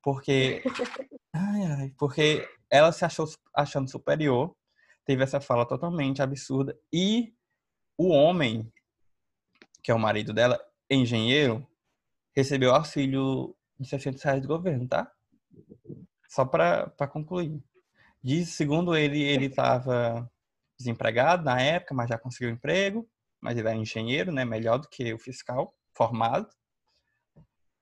porque, 0.03 0.63
ai, 1.33 1.65
ai, 1.65 1.95
porque 1.99 2.49
ela 2.71 2.93
se 2.93 3.05
achou 3.05 3.29
achando 3.55 3.91
superior, 3.91 4.55
teve 5.05 5.23
essa 5.23 5.41
fala 5.41 5.67
totalmente 5.67 6.23
absurda 6.23 6.79
e 6.93 7.35
o 7.99 8.09
homem, 8.09 8.73
que 9.83 9.91
é 9.91 9.95
o 9.95 9.99
marido 9.99 10.33
dela, 10.33 10.61
engenheiro, 10.91 11.67
recebeu 12.35 12.75
auxílio 12.75 13.55
de 13.79 13.89
600 13.89 14.23
reais 14.23 14.43
do 14.43 14.49
governo, 14.49 14.89
tá? 14.89 15.11
Só 16.29 16.45
para 16.45 16.91
concluir. 17.09 17.63
Diz, 18.23 18.51
segundo 18.51 18.97
ele, 18.97 19.23
ele 19.23 19.47
estava 19.47 20.31
desempregado 20.79 21.45
na 21.45 21.61
época, 21.61 21.95
mas 21.95 22.09
já 22.09 22.19
conseguiu 22.19 22.51
emprego, 22.51 23.09
mas 23.41 23.59
ele 23.59 23.69
era 23.69 23.77
engenheiro, 23.77 24.33
né, 24.33 24.45
melhor 24.45 24.79
do 24.79 24.89
que 24.89 25.13
o 25.13 25.19
fiscal 25.19 25.75
formado. 25.95 26.49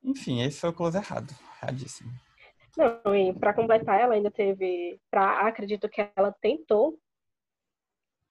Enfim, 0.02 0.42
esse 0.42 0.60
foi 0.60 0.70
o 0.70 0.72
close 0.72 0.96
errado, 0.96 1.32
erradíssimo. 1.62 2.10
Não, 2.76 3.14
e 3.14 3.32
para 3.34 3.52
completar, 3.52 4.00
ela 4.00 4.14
ainda 4.14 4.30
teve, 4.30 5.00
pra, 5.10 5.46
acredito 5.46 5.88
que 5.88 6.08
ela 6.16 6.32
tentou 6.40 6.98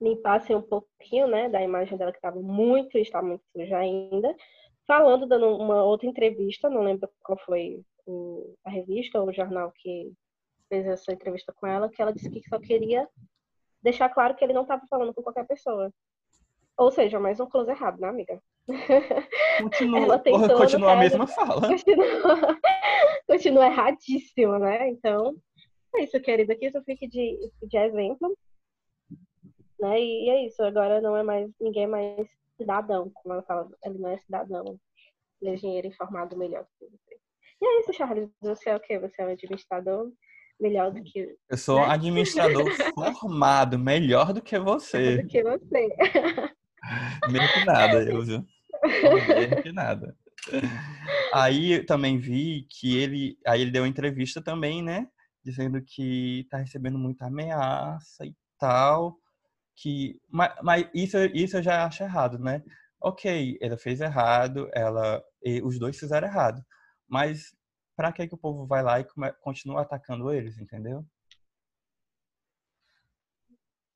limpar 0.00 0.36
assim, 0.36 0.54
um 0.54 0.62
pouquinho, 0.62 1.26
né, 1.26 1.48
da 1.48 1.62
imagem 1.62 1.96
dela 1.96 2.10
que 2.10 2.18
estava 2.18 2.40
muito, 2.40 2.96
está 2.96 3.20
muito 3.20 3.44
suja 3.52 3.76
ainda, 3.76 4.34
falando, 4.86 5.26
dando 5.26 5.56
uma 5.56 5.84
outra 5.84 6.08
entrevista, 6.08 6.70
não 6.70 6.82
lembro 6.82 7.08
qual 7.22 7.38
foi 7.38 7.84
o, 8.06 8.56
a 8.64 8.70
revista 8.70 9.20
ou 9.20 9.28
o 9.28 9.32
jornal 9.32 9.70
que 9.72 10.12
fez 10.68 10.86
essa 10.86 11.12
entrevista 11.12 11.52
com 11.52 11.66
ela, 11.66 11.90
que 11.90 12.00
ela 12.00 12.12
disse 12.12 12.30
que 12.30 12.48
só 12.48 12.58
queria 12.58 13.06
deixar 13.82 14.08
claro 14.08 14.34
que 14.34 14.42
ele 14.42 14.52
não 14.52 14.62
estava 14.62 14.82
falando 14.88 15.12
com 15.12 15.22
qualquer 15.22 15.46
pessoa. 15.46 15.92
Ou 16.80 16.90
seja, 16.90 17.20
mais 17.20 17.38
um 17.38 17.46
close 17.46 17.70
errado, 17.70 18.00
né, 18.00 18.08
amiga? 18.08 18.42
Continua, 19.62 19.98
Ela 20.00 20.18
continua 20.56 20.92
a 20.92 20.96
mesma 20.96 21.26
fala. 21.26 21.68
Continua, 21.68 22.06
continua 23.28 23.66
erradíssimo, 23.66 24.58
né? 24.58 24.88
Então, 24.88 25.36
é 25.94 26.04
isso, 26.04 26.18
querida. 26.22 26.54
Aqui 26.54 26.68
isso 26.68 26.82
fica 26.84 27.06
de, 27.06 27.52
de 27.62 27.76
exemplo. 27.76 28.34
Né? 29.78 30.00
E 30.00 30.30
é 30.30 30.46
isso, 30.46 30.62
agora 30.62 31.02
não 31.02 31.14
é 31.14 31.22
mais, 31.22 31.50
ninguém 31.60 31.84
é 31.84 31.86
mais 31.86 32.28
cidadão, 32.56 33.10
como 33.12 33.34
ela 33.34 33.42
fala, 33.42 33.68
ele 33.84 33.98
não 33.98 34.08
é 34.08 34.16
cidadão, 34.16 34.78
ele 35.40 35.50
é 35.50 35.54
engenheiro 35.54 35.86
informado 35.86 36.34
melhor 36.34 36.64
que 36.78 36.86
você. 36.86 37.18
E 37.60 37.66
é 37.66 37.80
isso, 37.80 37.92
Charles, 37.92 38.30
você 38.40 38.70
é 38.70 38.76
o 38.76 38.80
quê? 38.80 38.98
Você 38.98 39.20
é 39.20 39.26
um 39.26 39.30
administrador 39.30 40.10
melhor 40.58 40.90
do 40.90 41.02
que. 41.02 41.36
Eu 41.48 41.58
sou 41.58 41.76
né? 41.76 41.86
administrador 41.90 42.66
formado, 43.20 43.78
melhor 43.78 44.32
do 44.32 44.40
que 44.40 44.58
você. 44.58 44.98
Melhor 44.98 45.22
do 45.22 45.28
que 45.28 45.42
você. 45.42 46.59
Menos 47.30 47.52
que 47.52 47.64
nada, 47.64 48.02
eu, 48.02 48.24
viu? 48.24 48.46
Menos 49.28 49.60
que 49.62 49.72
nada. 49.72 50.16
Aí 51.32 51.84
também 51.84 52.18
vi 52.18 52.66
que 52.68 52.96
ele. 52.96 53.38
Aí 53.46 53.60
ele 53.62 53.70
deu 53.70 53.86
entrevista 53.86 54.42
também, 54.42 54.82
né? 54.82 55.08
Dizendo 55.44 55.80
que 55.82 56.46
tá 56.50 56.58
recebendo 56.58 56.98
muita 56.98 57.26
ameaça 57.26 58.24
e 58.24 58.34
tal. 58.58 59.16
Que, 59.76 60.20
mas, 60.28 60.52
mas 60.62 60.88
isso, 60.94 61.16
isso 61.34 61.56
eu 61.56 61.62
já 61.62 61.86
acho 61.86 62.02
errado, 62.02 62.38
né? 62.38 62.62
Ok, 63.00 63.58
ela 63.62 63.78
fez 63.78 64.00
errado, 64.00 64.68
ela, 64.74 65.22
os 65.62 65.78
dois 65.78 65.98
fizeram 65.98 66.28
errado. 66.28 66.62
Mas 67.08 67.54
para 67.96 68.12
que, 68.12 68.26
que 68.28 68.34
o 68.34 68.38
povo 68.38 68.66
vai 68.66 68.82
lá 68.82 69.00
e 69.00 69.06
continua 69.40 69.82
atacando 69.82 70.32
eles, 70.32 70.58
entendeu? 70.58 71.04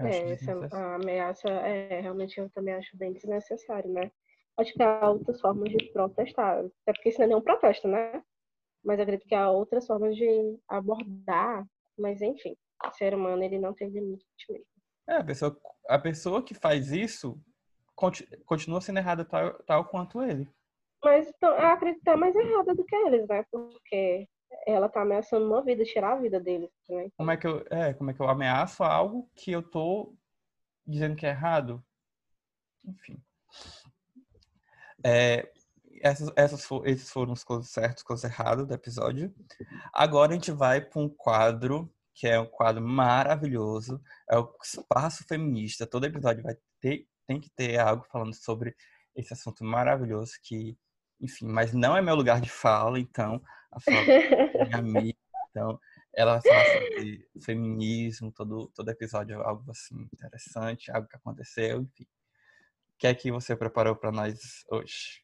É, 0.01 0.33
essa 0.33 0.69
a 0.73 0.95
ameaça 0.97 1.49
é 1.49 2.01
realmente 2.01 2.39
eu 2.39 2.51
também 2.51 2.75
acho 2.75 2.97
bem 2.97 3.13
desnecessário, 3.13 3.91
né? 3.91 4.11
Acho 4.57 4.73
que 4.73 4.83
há 4.83 5.11
outras 5.11 5.41
formas 5.41 5.71
de 5.71 5.93
protestar, 5.93 6.59
até 6.59 6.93
porque 6.93 7.09
isso 7.09 7.21
não 7.21 7.33
é 7.33 7.37
um 7.37 7.43
protesto, 7.43 7.89
né? 7.89 8.23
mas 8.85 9.01
acredito 9.01 9.27
que 9.27 9.35
há 9.35 9.51
outras 9.51 9.87
formas 9.87 10.15
de 10.15 10.59
abordar, 10.69 11.67
mas 11.99 12.21
enfim, 12.21 12.55
o 12.87 12.91
ser 12.93 13.15
humano 13.15 13.43
ele 13.43 13.59
não 13.59 13.73
tem 13.73 13.89
limite 13.89 14.25
mesmo. 14.51 14.67
É, 15.09 15.17
a 15.17 15.25
pessoa, 15.25 15.61
a 15.89 15.99
pessoa 15.99 16.43
que 16.43 16.55
faz 16.55 16.93
isso 16.93 17.41
continua 18.45 18.81
sendo 18.81 18.99
errada 18.99 19.25
tal, 19.25 19.55
tal 19.65 19.85
quanto 19.87 20.23
ele. 20.23 20.49
Mas 21.03 21.29
então, 21.29 21.51
eu 21.51 21.67
acredito 21.67 22.03
que 22.03 22.11
é 22.11 22.17
mais 22.17 22.35
errada 22.35 22.75
do 22.75 22.85
que 22.85 22.97
eles, 22.97 23.27
né? 23.29 23.45
Porque 23.51 24.29
ela 24.67 24.89
tá 24.89 25.03
ameaçando 25.03 25.47
uma 25.47 25.63
vida, 25.63 25.85
tirar 25.85 26.13
a 26.13 26.21
vida 26.21 26.41
deles. 26.41 26.71
Né? 26.89 27.11
Como 27.17 27.31
é 27.31 27.37
que 27.37 27.47
eu, 27.47 27.65
é, 27.71 27.93
como 27.95 28.11
é 28.11 28.15
que 28.15 28.21
eu 28.21 28.29
ameaço 28.29 28.83
algo 28.83 29.31
que 29.35 29.53
eu 29.53 29.63
tô 29.63 30.15
dizendo 30.87 31.17
que 31.17 31.27
é 31.27 31.31
errado? 31.31 31.85
Enfim. 32.85 33.23
É, 35.05 35.51
essas, 36.01 36.31
essas 36.37 36.69
esses 36.85 37.11
foram 37.11 37.33
os 37.33 37.45
coisas 37.45 37.71
certos, 37.71 38.03
coisas 38.03 38.31
erradas 38.31 38.67
do 38.67 38.75
episódio. 38.75 39.35
Agora 39.93 40.33
a 40.33 40.35
gente 40.35 40.51
vai 40.51 40.81
para 40.81 41.01
um 41.01 41.09
quadro 41.09 41.91
que 42.15 42.29
é 42.29 42.39
um 42.39 42.47
quadro 42.47 42.81
maravilhoso, 42.81 44.01
é 44.31 44.39
o 44.39 44.55
Espaço 44.63 45.25
Feminista. 45.27 45.87
Todo 45.87 46.07
episódio 46.07 46.45
vai 46.45 46.57
ter, 46.81 47.09
tem 47.27 47.41
que 47.41 47.51
ter 47.51 47.79
algo 47.79 48.05
falando 48.05 48.35
sobre 48.35 48.75
esse 49.17 49.33
assunto 49.33 49.65
maravilhoso 49.65 50.35
que, 50.43 50.79
enfim, 51.21 51.47
mas 51.47 51.73
não 51.73 51.97
é 51.97 52.01
meu 52.01 52.15
lugar 52.15 52.41
de 52.41 52.49
fala, 52.49 53.01
então 53.01 53.43
a 54.73 54.83
minha 54.83 55.15
então 55.55 55.79
ela 56.13 56.41
fala 56.41 56.65
sobre 56.65 57.29
feminismo, 57.41 58.33
todo, 58.33 58.71
todo 58.75 58.89
episódio 58.89 59.41
é 59.41 59.45
algo 59.45 59.71
assim 59.71 60.09
interessante, 60.13 60.91
algo 60.91 61.07
que 61.07 61.17
aconteceu, 61.17 61.83
enfim. 61.83 62.03
O 62.03 62.99
que 62.99 63.07
é 63.07 63.15
que 63.15 63.31
você 63.31 63.55
preparou 63.55 63.95
para 63.95 64.11
nós 64.11 64.65
hoje? 64.69 65.23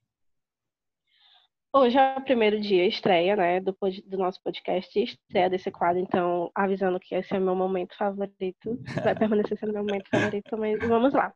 Hoje 1.72 1.96
é 1.96 2.16
o 2.16 2.22
primeiro 2.22 2.60
dia, 2.60 2.86
estreia, 2.86 3.36
né, 3.36 3.60
do, 3.60 3.76
do 4.06 4.18
nosso 4.18 4.42
podcast, 4.42 5.00
estreia 5.00 5.48
desse 5.48 5.70
quadro, 5.70 6.00
então 6.00 6.50
avisando 6.54 6.98
que 6.98 7.14
esse 7.14 7.34
é 7.34 7.38
meu 7.38 7.54
momento 7.54 7.96
favorito, 7.96 8.80
vai 9.04 9.14
permanecer 9.16 9.58
sendo 9.58 9.72
meu 9.72 9.84
momento 9.84 10.08
favorito, 10.08 10.56
mas 10.58 10.78
vamos 10.80 11.12
lá. 11.12 11.32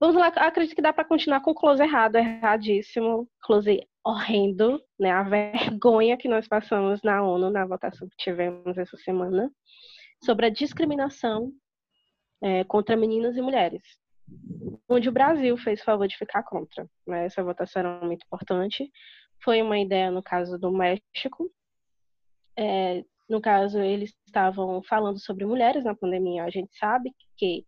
Vamos 0.00 0.16
lá, 0.16 0.26
acredito 0.26 0.74
que 0.74 0.82
dá 0.82 0.92
para 0.92 1.04
continuar 1.04 1.40
com 1.40 1.52
o 1.52 1.54
close 1.54 1.82
errado, 1.82 2.16
erradíssimo, 2.16 3.28
close 3.40 3.86
horrendo, 4.06 4.80
né, 4.98 5.10
a 5.10 5.22
vergonha 5.82 6.16
que 6.16 6.28
nós 6.28 6.46
passamos 6.46 7.02
na 7.02 7.22
ONU, 7.22 7.50
na 7.50 7.66
votação 7.66 8.08
que 8.08 8.16
tivemos 8.16 8.78
essa 8.78 8.96
semana, 8.98 9.50
sobre 10.24 10.46
a 10.46 10.50
discriminação 10.50 11.52
é, 12.42 12.64
contra 12.64 12.96
meninas 12.96 13.36
e 13.36 13.42
mulheres 13.42 13.82
onde 14.88 15.08
o 15.08 15.12
Brasil 15.12 15.56
fez 15.56 15.82
favor 15.82 16.06
de 16.06 16.16
ficar 16.16 16.42
contra. 16.42 16.88
Né? 17.06 17.26
Essa 17.26 17.42
votação 17.42 17.80
era 17.80 18.04
muito 18.04 18.24
importante. 18.24 18.90
Foi 19.42 19.60
uma 19.62 19.78
ideia 19.78 20.10
no 20.10 20.22
caso 20.22 20.58
do 20.58 20.70
México. 20.70 21.50
É, 22.56 23.04
no 23.28 23.40
caso, 23.40 23.78
eles 23.80 24.14
estavam 24.26 24.82
falando 24.84 25.18
sobre 25.18 25.44
mulheres 25.44 25.84
na 25.84 25.94
pandemia. 25.94 26.44
A 26.44 26.50
gente 26.50 26.76
sabe 26.78 27.12
que, 27.36 27.64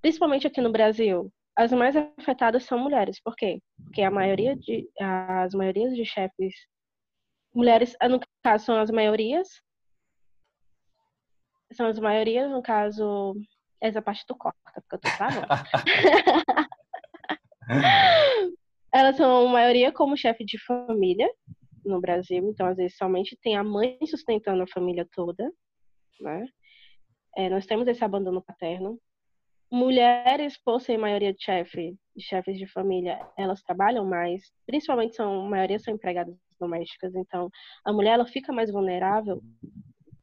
principalmente 0.00 0.46
aqui 0.46 0.60
no 0.60 0.72
Brasil, 0.72 1.32
as 1.56 1.72
mais 1.72 1.96
afetadas 1.96 2.64
são 2.64 2.78
mulheres. 2.78 3.20
Por 3.20 3.34
quê? 3.36 3.60
Porque 3.84 4.02
a 4.02 4.10
maioria 4.10 4.56
de, 4.56 4.88
as 5.00 5.54
maiorias 5.54 5.94
de 5.94 6.04
chefes, 6.04 6.54
mulheres, 7.54 7.96
no 8.10 8.20
caso, 8.42 8.64
são 8.64 8.80
as 8.80 8.90
maiorias. 8.90 9.48
São 11.72 11.86
as 11.86 11.98
maiorias, 11.98 12.50
no 12.50 12.62
caso, 12.62 13.34
essa 13.80 14.02
parte 14.02 14.24
tu 14.26 14.36
corta, 14.36 14.58
porque 14.74 14.96
eu 14.96 15.00
tô 15.00 15.08
travando. 15.16 15.46
Elas 18.92 19.16
são 19.16 19.48
a 19.48 19.52
maioria 19.52 19.92
como 19.92 20.16
chefe 20.16 20.44
de 20.44 20.58
família 20.64 21.28
no 21.84 22.00
Brasil, 22.00 22.48
então 22.48 22.66
às 22.66 22.76
vezes 22.76 22.96
somente 22.96 23.36
tem 23.42 23.56
a 23.56 23.64
mãe 23.64 23.98
sustentando 24.06 24.62
a 24.62 24.68
família 24.68 25.06
toda, 25.12 25.50
né? 26.20 26.46
É, 27.36 27.48
nós 27.48 27.66
temos 27.66 27.88
esse 27.88 28.04
abandono 28.04 28.40
paterno. 28.42 28.98
Mulheres, 29.74 30.56
por 30.56 30.80
serem 30.80 31.00
maioria 31.00 31.34
de 31.34 31.42
chefe, 31.42 31.96
de 32.14 32.24
chefes 32.24 32.56
de 32.56 32.64
família, 32.64 33.18
elas 33.36 33.60
trabalham 33.60 34.06
mais, 34.06 34.52
principalmente 34.64 35.16
são, 35.16 35.46
a 35.46 35.50
maioria 35.50 35.80
são 35.80 35.92
empregadas 35.92 36.36
domésticas, 36.60 37.12
então 37.16 37.50
a 37.84 37.92
mulher 37.92 38.12
ela 38.12 38.24
fica 38.24 38.52
mais 38.52 38.70
vulnerável 38.70 39.42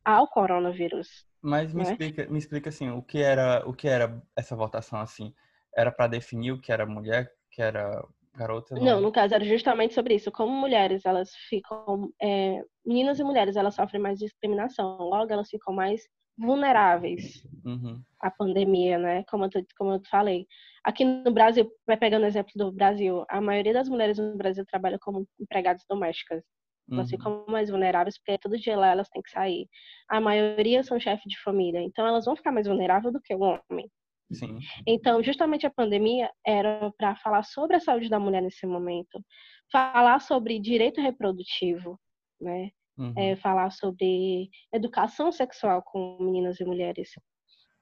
ao 0.05 0.25
coronavírus. 0.29 1.25
Mas 1.41 1.73
me, 1.73 1.83
né? 1.83 1.91
explica, 1.91 2.25
me 2.27 2.39
explica 2.39 2.69
assim, 2.69 2.91
o 2.91 3.01
que 3.01 3.21
era, 3.21 3.61
o 3.67 3.73
que 3.73 3.89
era 3.89 4.23
essa 4.37 4.55
votação 4.55 5.01
assim? 5.01 5.33
Era 5.75 5.91
para 5.91 6.07
definir 6.07 6.53
o 6.53 6.61
que 6.61 6.71
era 6.71 6.85
mulher, 6.85 7.25
o 7.25 7.49
que 7.49 7.61
era 7.61 8.01
garota? 8.33 8.75
Não, 8.75 8.85
não, 8.85 9.01
no 9.01 9.11
caso 9.11 9.35
era 9.35 9.43
justamente 9.43 9.93
sobre 9.93 10.15
isso. 10.15 10.31
Como 10.31 10.53
mulheres, 10.53 11.05
elas 11.05 11.29
ficam. 11.49 12.09
É, 12.21 12.61
meninas 12.85 13.19
e 13.19 13.23
mulheres, 13.25 13.57
elas 13.57 13.75
sofrem 13.75 14.01
mais 14.01 14.17
discriminação. 14.17 14.97
Logo, 14.97 15.31
elas 15.33 15.49
ficam 15.49 15.73
mais 15.73 16.01
vulneráveis 16.37 17.43
uhum. 17.65 18.01
à 18.19 18.31
pandemia, 18.31 18.97
né? 18.97 19.23
Como 19.29 19.45
eu, 19.45 19.49
como 19.77 19.93
eu 19.93 20.01
falei. 20.09 20.47
Aqui 20.83 21.05
no 21.05 21.31
Brasil, 21.31 21.71
vai 21.85 21.97
pegando 21.97 22.23
o 22.23 22.25
exemplo 22.25 22.51
do 22.55 22.71
Brasil, 22.71 23.23
a 23.29 23.39
maioria 23.39 23.73
das 23.73 23.87
mulheres 23.87 24.17
no 24.17 24.35
Brasil 24.35 24.65
trabalha 24.65 24.97
como 24.99 25.27
empregadas 25.39 25.83
domésticas. 25.87 26.43
Elas 26.91 27.11
uhum. 27.11 27.17
ficam 27.17 27.45
mais 27.47 27.69
vulneráveis 27.69 28.17
porque 28.17 28.37
todo 28.37 28.57
dia 28.57 28.77
lá 28.77 28.87
elas 28.87 29.09
têm 29.09 29.21
que 29.21 29.29
sair. 29.31 29.67
A 30.09 30.19
maioria 30.19 30.83
são 30.83 30.99
chefes 30.99 31.23
de 31.25 31.39
família, 31.39 31.81
então 31.81 32.05
elas 32.05 32.25
vão 32.25 32.35
ficar 32.35 32.51
mais 32.51 32.67
vulneráveis 32.67 33.13
do 33.13 33.21
que 33.21 33.33
o 33.33 33.39
homem. 33.39 33.89
Sim. 34.31 34.59
Então, 34.87 35.21
justamente 35.21 35.65
a 35.65 35.71
pandemia 35.71 36.29
era 36.45 36.91
para 36.97 37.15
falar 37.17 37.43
sobre 37.43 37.75
a 37.75 37.79
saúde 37.79 38.09
da 38.09 38.19
mulher 38.19 38.41
nesse 38.41 38.65
momento, 38.65 39.23
falar 39.71 40.19
sobre 40.19 40.59
direito 40.59 41.01
reprodutivo, 41.01 41.99
né? 42.39 42.71
Uhum. 43.01 43.13
É, 43.17 43.35
falar 43.35 43.71
sobre 43.71 44.49
educação 44.71 45.31
sexual 45.31 45.81
com 45.81 46.17
meninas 46.19 46.59
e 46.59 46.63
mulheres. 46.63 47.09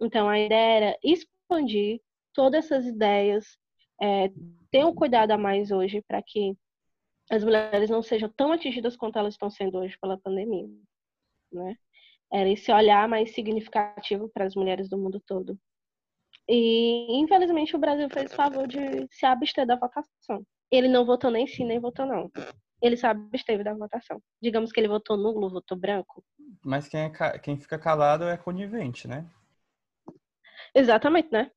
Então, 0.01 0.29
a 0.29 0.39
ideia 0.39 0.77
era 0.77 0.97
expandir 1.03 1.99
todas 2.33 2.65
essas 2.65 2.85
ideias, 2.85 3.57
é, 4.01 4.29
ter 4.71 4.85
um 4.85 4.95
cuidado 4.95 5.31
a 5.31 5.37
mais 5.37 5.71
hoje 5.71 6.01
para 6.07 6.21
que 6.21 6.55
as 7.29 7.43
mulheres 7.43 7.89
não 7.89 8.01
sejam 8.01 8.29
tão 8.29 8.53
atingidas 8.53 8.95
quanto 8.95 9.19
elas 9.19 9.33
estão 9.33 9.49
sendo 9.49 9.79
hoje 9.79 9.97
pela 9.99 10.17
pandemia, 10.17 10.67
né? 11.51 11.75
Era 12.31 12.47
esse 12.47 12.71
olhar 12.71 13.07
mais 13.09 13.33
significativo 13.33 14.29
para 14.29 14.45
as 14.45 14.55
mulheres 14.55 14.87
do 14.87 14.97
mundo 14.97 15.21
todo. 15.25 15.59
E, 16.47 17.19
infelizmente, 17.19 17.75
o 17.75 17.79
Brasil 17.79 18.09
fez 18.09 18.31
o 18.31 18.35
favor 18.35 18.67
de 18.67 19.07
se 19.11 19.25
abster 19.25 19.65
da 19.65 19.75
votação. 19.75 20.45
Ele 20.71 20.87
não 20.87 21.05
votou 21.05 21.29
nem 21.29 21.45
sim, 21.45 21.65
nem 21.65 21.79
votou 21.79 22.05
não. 22.05 22.31
Ele 22.81 22.95
se 22.95 23.05
absteve 23.05 23.63
da 23.63 23.73
votação. 23.73 24.21
Digamos 24.41 24.71
que 24.71 24.79
ele 24.79 24.87
votou 24.87 25.17
nulo, 25.17 25.49
votou 25.49 25.77
branco. 25.77 26.23
Mas 26.63 26.87
quem, 26.87 27.01
é, 27.01 27.39
quem 27.39 27.59
fica 27.59 27.77
calado 27.77 28.25
é 28.25 28.37
conivente, 28.37 29.07
né? 29.07 29.25
Exatamente, 30.73 31.31
né? 31.31 31.51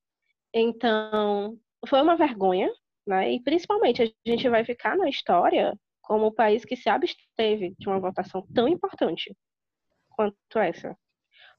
Então, 0.53 1.57
foi 1.87 2.01
uma 2.01 2.15
vergonha, 2.15 2.71
né? 3.07 3.31
E 3.31 3.41
principalmente 3.41 4.01
a 4.01 4.29
gente 4.29 4.49
vai 4.49 4.63
ficar 4.63 4.97
na 4.97 5.09
história 5.09 5.77
como 6.01 6.27
o 6.27 6.33
país 6.33 6.65
que 6.65 6.75
se 6.75 6.89
absteve 6.89 7.75
de 7.79 7.87
uma 7.87 7.99
votação 7.99 8.45
tão 8.53 8.67
importante 8.67 9.35
quanto 10.09 10.59
essa. 10.59 10.95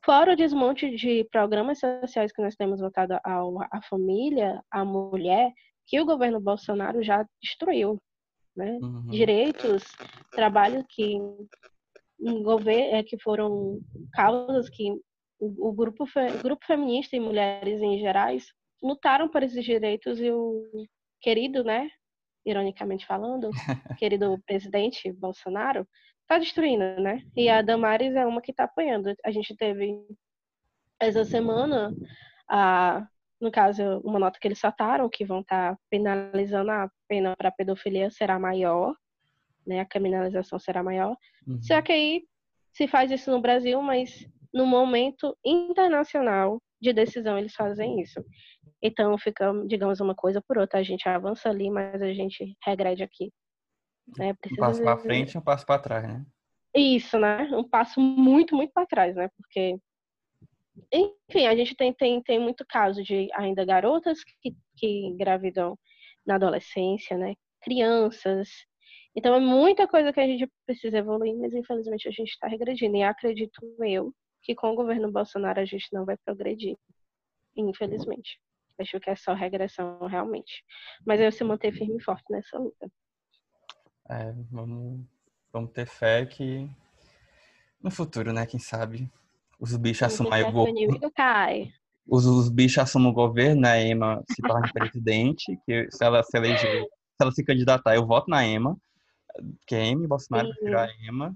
Fora 0.04 0.32
o 0.32 0.36
desmonte 0.36 0.94
de 0.94 1.24
programas 1.32 1.80
sociais 1.80 2.30
que 2.30 2.42
nós 2.42 2.54
temos 2.54 2.78
voltado 2.80 3.14
à 3.24 3.82
família, 3.88 4.62
à 4.70 4.84
mulher, 4.84 5.50
que 5.86 5.98
o 5.98 6.04
governo 6.04 6.40
Bolsonaro 6.40 7.02
já 7.02 7.26
destruiu. 7.42 7.98
Né? 8.56 8.78
Uhum. 8.80 9.06
Direitos, 9.06 9.82
trabalho 10.30 10.84
que, 10.88 11.18
é, 12.66 13.02
que 13.02 13.18
foram 13.18 13.80
causas 14.12 14.68
que 14.68 14.92
o, 15.40 15.68
o 15.68 15.72
grupo, 15.72 16.04
grupo 16.42 16.64
feminista 16.64 17.16
e 17.16 17.20
mulheres 17.20 17.82
em 17.82 17.98
gerais 17.98 18.46
lutaram 18.82 19.28
por 19.28 19.42
esses 19.42 19.64
direitos 19.64 20.20
e 20.20 20.30
o 20.30 20.86
querido, 21.20 21.64
né, 21.64 21.88
ironicamente 22.44 23.06
falando, 23.06 23.50
querido 23.98 24.40
presidente 24.46 25.10
Bolsonaro, 25.12 25.88
está 26.22 26.38
destruindo, 26.38 27.00
né? 27.00 27.22
E 27.36 27.48
a 27.48 27.62
Damares 27.62 28.14
é 28.14 28.26
uma 28.26 28.40
que 28.40 28.50
está 28.50 28.64
apoiando. 28.64 29.14
A 29.24 29.30
gente 29.30 29.54
teve 29.56 29.98
essa 31.00 31.24
semana, 31.24 31.94
a, 32.48 33.06
no 33.44 33.50
caso, 33.50 34.00
uma 34.02 34.18
nota 34.18 34.38
que 34.40 34.48
eles 34.48 34.58
soltaram, 34.58 35.06
que 35.06 35.22
vão 35.22 35.40
estar 35.40 35.74
tá 35.74 35.78
penalizando 35.90 36.70
a 36.70 36.90
pena 37.06 37.36
para 37.36 37.52
pedofilia 37.52 38.10
será 38.10 38.38
maior, 38.38 38.94
né? 39.66 39.80
A 39.80 39.84
criminalização 39.84 40.58
será 40.58 40.82
maior. 40.82 41.14
Uhum. 41.46 41.62
Só 41.62 41.82
que 41.82 41.92
aí 41.92 42.22
se 42.72 42.88
faz 42.88 43.10
isso 43.10 43.30
no 43.30 43.42
Brasil, 43.42 43.82
mas 43.82 44.26
no 44.52 44.64
momento 44.64 45.36
internacional 45.44 46.58
de 46.80 46.94
decisão 46.94 47.36
eles 47.36 47.54
fazem 47.54 48.00
isso. 48.00 48.24
Então 48.82 49.18
fica, 49.18 49.52
digamos, 49.66 50.00
uma 50.00 50.14
coisa 50.14 50.40
por 50.40 50.56
outra. 50.56 50.80
A 50.80 50.82
gente 50.82 51.06
avança 51.06 51.50
ali, 51.50 51.68
mas 51.68 52.00
a 52.00 52.14
gente 52.14 52.56
regrede 52.64 53.02
aqui. 53.02 53.30
Né? 54.16 54.34
Um 54.52 54.56
passo 54.56 54.82
para 54.82 54.96
frente 54.96 55.34
e 55.34 55.38
um 55.38 55.42
passo 55.42 55.66
para 55.66 55.82
trás, 55.82 56.08
né? 56.08 56.24
Isso, 56.74 57.18
né? 57.18 57.42
Um 57.52 57.68
passo 57.68 58.00
muito, 58.00 58.56
muito 58.56 58.72
para 58.72 58.86
trás, 58.86 59.14
né? 59.14 59.28
Porque, 59.36 59.78
enfim, 60.92 61.46
a 61.46 61.56
gente 61.56 61.74
tem, 61.76 61.92
tem, 61.92 62.22
tem 62.22 62.38
muito 62.38 62.64
caso 62.66 63.02
de 63.02 63.28
ainda 63.34 63.64
garotas 63.64 64.22
que, 64.24 64.56
que 64.76 65.06
engravidam 65.06 65.78
na 66.26 66.34
adolescência, 66.34 67.16
né? 67.16 67.34
Crianças. 67.62 68.48
Então 69.14 69.34
é 69.34 69.40
muita 69.40 69.86
coisa 69.86 70.12
que 70.12 70.20
a 70.20 70.26
gente 70.26 70.50
precisa 70.66 70.98
evoluir, 70.98 71.36
mas 71.36 71.54
infelizmente 71.54 72.08
a 72.08 72.10
gente 72.10 72.30
está 72.30 72.48
regredindo. 72.48 72.96
E 72.96 73.02
acredito 73.02 73.60
eu 73.80 74.12
que 74.42 74.54
com 74.54 74.72
o 74.72 74.74
governo 74.74 75.10
Bolsonaro 75.10 75.60
a 75.60 75.64
gente 75.64 75.86
não 75.92 76.04
vai 76.04 76.16
progredir. 76.24 76.76
Infelizmente. 77.56 78.38
Acho 78.78 78.98
que 78.98 79.08
é 79.08 79.14
só 79.14 79.32
regressão 79.34 80.00
realmente. 80.06 80.64
Mas 81.06 81.20
eu 81.20 81.30
se 81.30 81.44
manter 81.44 81.72
firme 81.72 81.96
e 81.98 82.02
forte 82.02 82.24
nessa 82.28 82.58
luta. 82.58 82.90
É, 84.10 84.32
vamos, 84.50 85.06
vamos 85.52 85.70
ter 85.70 85.86
fé 85.86 86.26
que 86.26 86.68
no 87.80 87.90
futuro, 87.90 88.32
né? 88.32 88.44
Quem 88.44 88.58
sabe 88.58 89.08
os 89.64 89.76
bichos 89.76 90.02
assumam 90.02 90.48
o 90.48 90.52
governo. 90.52 91.00
Os, 92.06 92.26
os 92.26 92.50
bichos 92.50 92.78
assumam 92.78 93.10
o 93.10 93.14
governo, 93.14 93.66
a 93.66 93.78
Ema 93.78 94.22
se 94.30 94.42
torne 94.42 94.70
presidente, 94.72 95.58
que 95.64 95.88
se 95.90 96.04
ela 96.04 96.22
se 96.22 96.36
eleger, 96.36 96.82
se 96.82 97.22
ela 97.22 97.32
se 97.32 97.42
candidatar, 97.42 97.94
eu 97.94 98.06
voto 98.06 98.28
na 98.28 98.46
Ema, 98.46 98.76
que 99.66 99.74
é 99.74 99.86
Ema, 99.86 100.06
Bolsonaro 100.06 100.48
virar 100.62 100.84
a 100.84 101.08
Ema, 101.08 101.34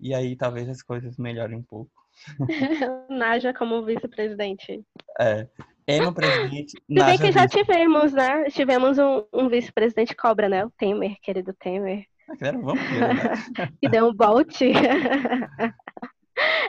e 0.00 0.14
aí 0.14 0.34
talvez 0.36 0.68
as 0.68 0.82
coisas 0.82 1.18
melhorem 1.18 1.58
um 1.58 1.62
pouco. 1.62 1.90
Naja 3.10 3.52
como 3.52 3.84
vice-presidente. 3.84 4.82
É. 5.20 5.46
Ema 5.86 6.12
presidente. 6.14 6.72
Se 6.88 7.04
bem 7.04 7.18
que 7.18 7.30
já 7.30 7.46
tivemos, 7.46 8.12
né? 8.12 8.44
Tivemos 8.44 8.98
um, 8.98 9.22
um 9.32 9.48
vice-presidente 9.50 10.16
cobra, 10.16 10.48
né? 10.48 10.64
O 10.64 10.70
Temer, 10.70 11.16
querido 11.20 11.52
Temer. 11.52 12.06
Ah, 12.28 12.36
era 12.40 12.58
um 12.58 12.62
vampiro, 12.62 13.00
né? 13.00 13.32
que 13.80 13.88
deu 13.88 14.08
um 14.08 14.14
bote. 14.14 14.72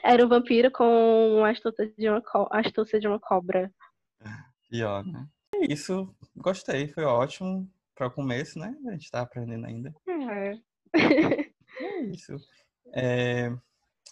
Era 0.03 0.25
um 0.25 0.29
vampiro 0.29 0.71
com 0.71 1.43
a 1.43 1.49
astúcia 1.49 1.91
de 1.97 2.09
uma, 2.09 2.21
co... 2.21 2.47
astúcia 2.51 2.99
de 2.99 3.07
uma 3.07 3.19
cobra. 3.19 3.71
Pior, 4.69 5.05
né? 5.05 5.27
É 5.55 5.71
isso. 5.71 6.13
Gostei, 6.35 6.87
foi 6.87 7.03
ótimo 7.03 7.69
para 7.95 8.07
o 8.07 8.11
começo, 8.11 8.59
né? 8.59 8.75
A 8.87 8.91
gente 8.91 9.09
tá 9.09 9.21
aprendendo 9.21 9.65
ainda. 9.65 9.93
É. 10.07 10.59
é 11.81 12.01
isso. 12.03 12.35
É... 12.93 13.49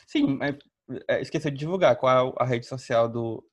Sim, 0.07 0.39
é... 0.41 0.57
É, 1.07 1.19
esqueci 1.21 1.49
de 1.49 1.57
divulgar 1.57 1.95
qual 1.95 2.29
é 2.29 2.43
a 2.43 2.45
rede 2.45 2.65
social 2.65 3.09
do, 3.09 3.43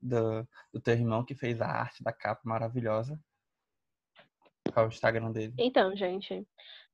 do, 0.00 0.46
do 0.72 0.80
teu 0.80 0.94
irmão 0.94 1.24
que 1.24 1.34
fez 1.34 1.60
a 1.60 1.66
arte 1.66 2.02
da 2.02 2.12
capa 2.12 2.40
maravilhosa. 2.44 3.20
Qual 4.72 4.86
é 4.86 4.88
o 4.88 4.92
Instagram 4.92 5.30
dele? 5.32 5.54
Então, 5.58 5.94
gente, 5.94 6.46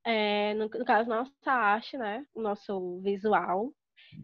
é, 0.04 0.54
no, 0.54 0.64
no, 0.64 0.85
caso, 0.85 1.09
nossa 1.09 1.52
arte, 1.52 1.96
né? 1.96 2.26
O 2.35 2.42
nosso 2.42 3.00
visual, 3.00 3.72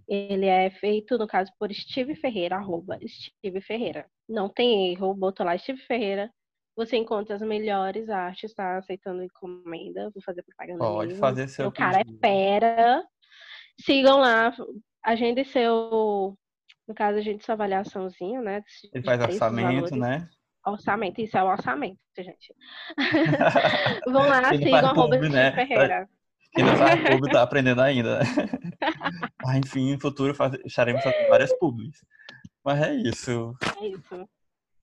ele 0.08 0.46
é 0.46 0.70
feito, 0.70 1.18
no 1.18 1.26
caso, 1.26 1.50
por 1.58 1.72
Steve 1.72 2.14
Ferreira, 2.14 2.56
arroba 2.56 2.98
Steve 3.06 3.60
Ferreira. 3.60 4.06
Não 4.28 4.48
tem 4.48 4.92
erro, 4.92 5.14
botou 5.14 5.44
lá 5.44 5.56
Steve 5.56 5.80
Ferreira. 5.80 6.30
Você 6.76 6.96
encontra 6.96 7.36
as 7.36 7.42
melhores 7.42 8.08
artes, 8.08 8.54
tá 8.54 8.78
aceitando 8.78 9.22
encomenda. 9.22 10.10
Vou 10.10 10.22
fazer 10.22 10.42
propaganda. 10.42 10.78
Pode 10.78 11.08
mesmo. 11.08 11.20
fazer 11.20 11.48
seu. 11.48 11.68
O 11.68 11.72
cara 11.72 12.00
é 12.00 12.04
pera. 12.20 13.04
Sigam 13.80 14.18
lá, 14.18 14.54
agende 15.04 15.44
seu 15.44 16.36
no 16.90 16.94
caso, 16.94 17.18
a 17.18 17.20
gente 17.20 17.44
sua 17.44 17.54
avaliaçãozinha, 17.54 18.42
né? 18.42 18.64
Ele 18.92 19.04
faz 19.04 19.22
orçamento, 19.22 19.94
né? 19.94 20.28
Orçamento, 20.66 21.20
isso 21.20 21.38
é 21.38 21.42
o 21.44 21.46
orçamento, 21.46 22.00
gente. 22.18 22.52
Vão 24.10 24.28
lá, 24.28 24.48
sigam 24.50 24.86
arroba 24.86 25.16
né? 25.18 25.52
Ferreira. 25.52 26.08
Quem 26.52 26.64
não 26.64 26.74
faz 26.74 27.00
público 27.00 27.30
tá 27.30 27.42
aprendendo 27.46 27.80
ainda. 27.80 28.18
Enfim, 29.56 29.92
no 29.92 30.00
futuro 30.00 30.34
faz... 30.34 30.54
estaremos 30.64 31.02
fazendo 31.02 31.28
várias 31.28 31.52
públicas. 31.58 32.00
Mas 32.64 32.82
é 32.82 32.94
isso. 32.94 33.54
É 33.80 33.86
isso. 33.88 34.28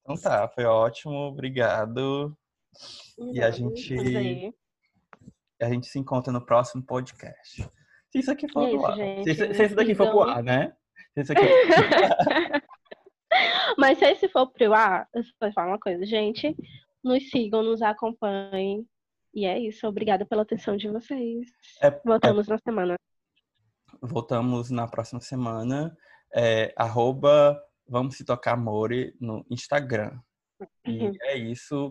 Então 0.02 0.16
tá, 0.16 0.48
foi 0.48 0.66
ótimo, 0.66 1.14
obrigado. 1.14 2.36
e 3.34 3.42
a 3.42 3.52
gente. 3.52 4.54
A 5.62 5.70
gente 5.70 5.88
se 5.88 6.00
encontra 6.00 6.32
no 6.32 6.46
próximo 6.46 6.84
podcast. 6.84 7.68
Se 8.10 8.20
isso 8.20 8.32
aqui 8.32 8.48
for 8.52 8.68
é 8.68 8.72
isso, 8.72 8.86
ar. 8.86 8.96
Se, 8.96 9.54
se, 9.54 9.66
isso 9.66 9.76
daqui 9.76 9.96
for 9.96 10.10
pro 10.10 10.22
ar, 10.22 10.44
né? 10.44 10.74
Esse 11.16 11.34
aqui. 11.34 11.44
Mas 13.78 14.00
se 14.00 14.06
esse 14.06 14.30
for 14.30 14.50
pro 14.52 14.74
ar, 14.74 15.08
eu 15.14 15.24
só 15.24 15.52
falar 15.52 15.68
uma 15.68 15.80
coisa, 15.80 16.06
gente. 16.06 16.56
Nos 17.04 17.30
sigam, 17.30 17.64
nos 17.64 17.82
acompanhem. 17.82 18.88
E 19.34 19.46
é 19.46 19.60
isso. 19.60 19.88
Obrigada 19.88 20.26
pela 20.26 20.44
atenção 20.44 20.78
de 20.78 20.90
vocês. 20.90 21.48
É, 21.82 21.92
Voltamos 22.06 22.48
é... 22.48 22.52
na 22.52 22.58
semana. 22.60 22.96
Voltamos 24.02 24.70
na 24.70 24.88
próxima 24.88 25.20
semana. 25.22 25.96
É, 26.34 26.74
arroba 26.76 27.60
Vamos 27.88 28.18
Se 28.18 28.26
Tocar 28.26 28.58
More 28.58 29.16
no 29.20 29.46
Instagram. 29.50 30.20
E 30.86 31.06
uhum. 31.06 31.14
é 31.22 31.38
isso. 31.38 31.86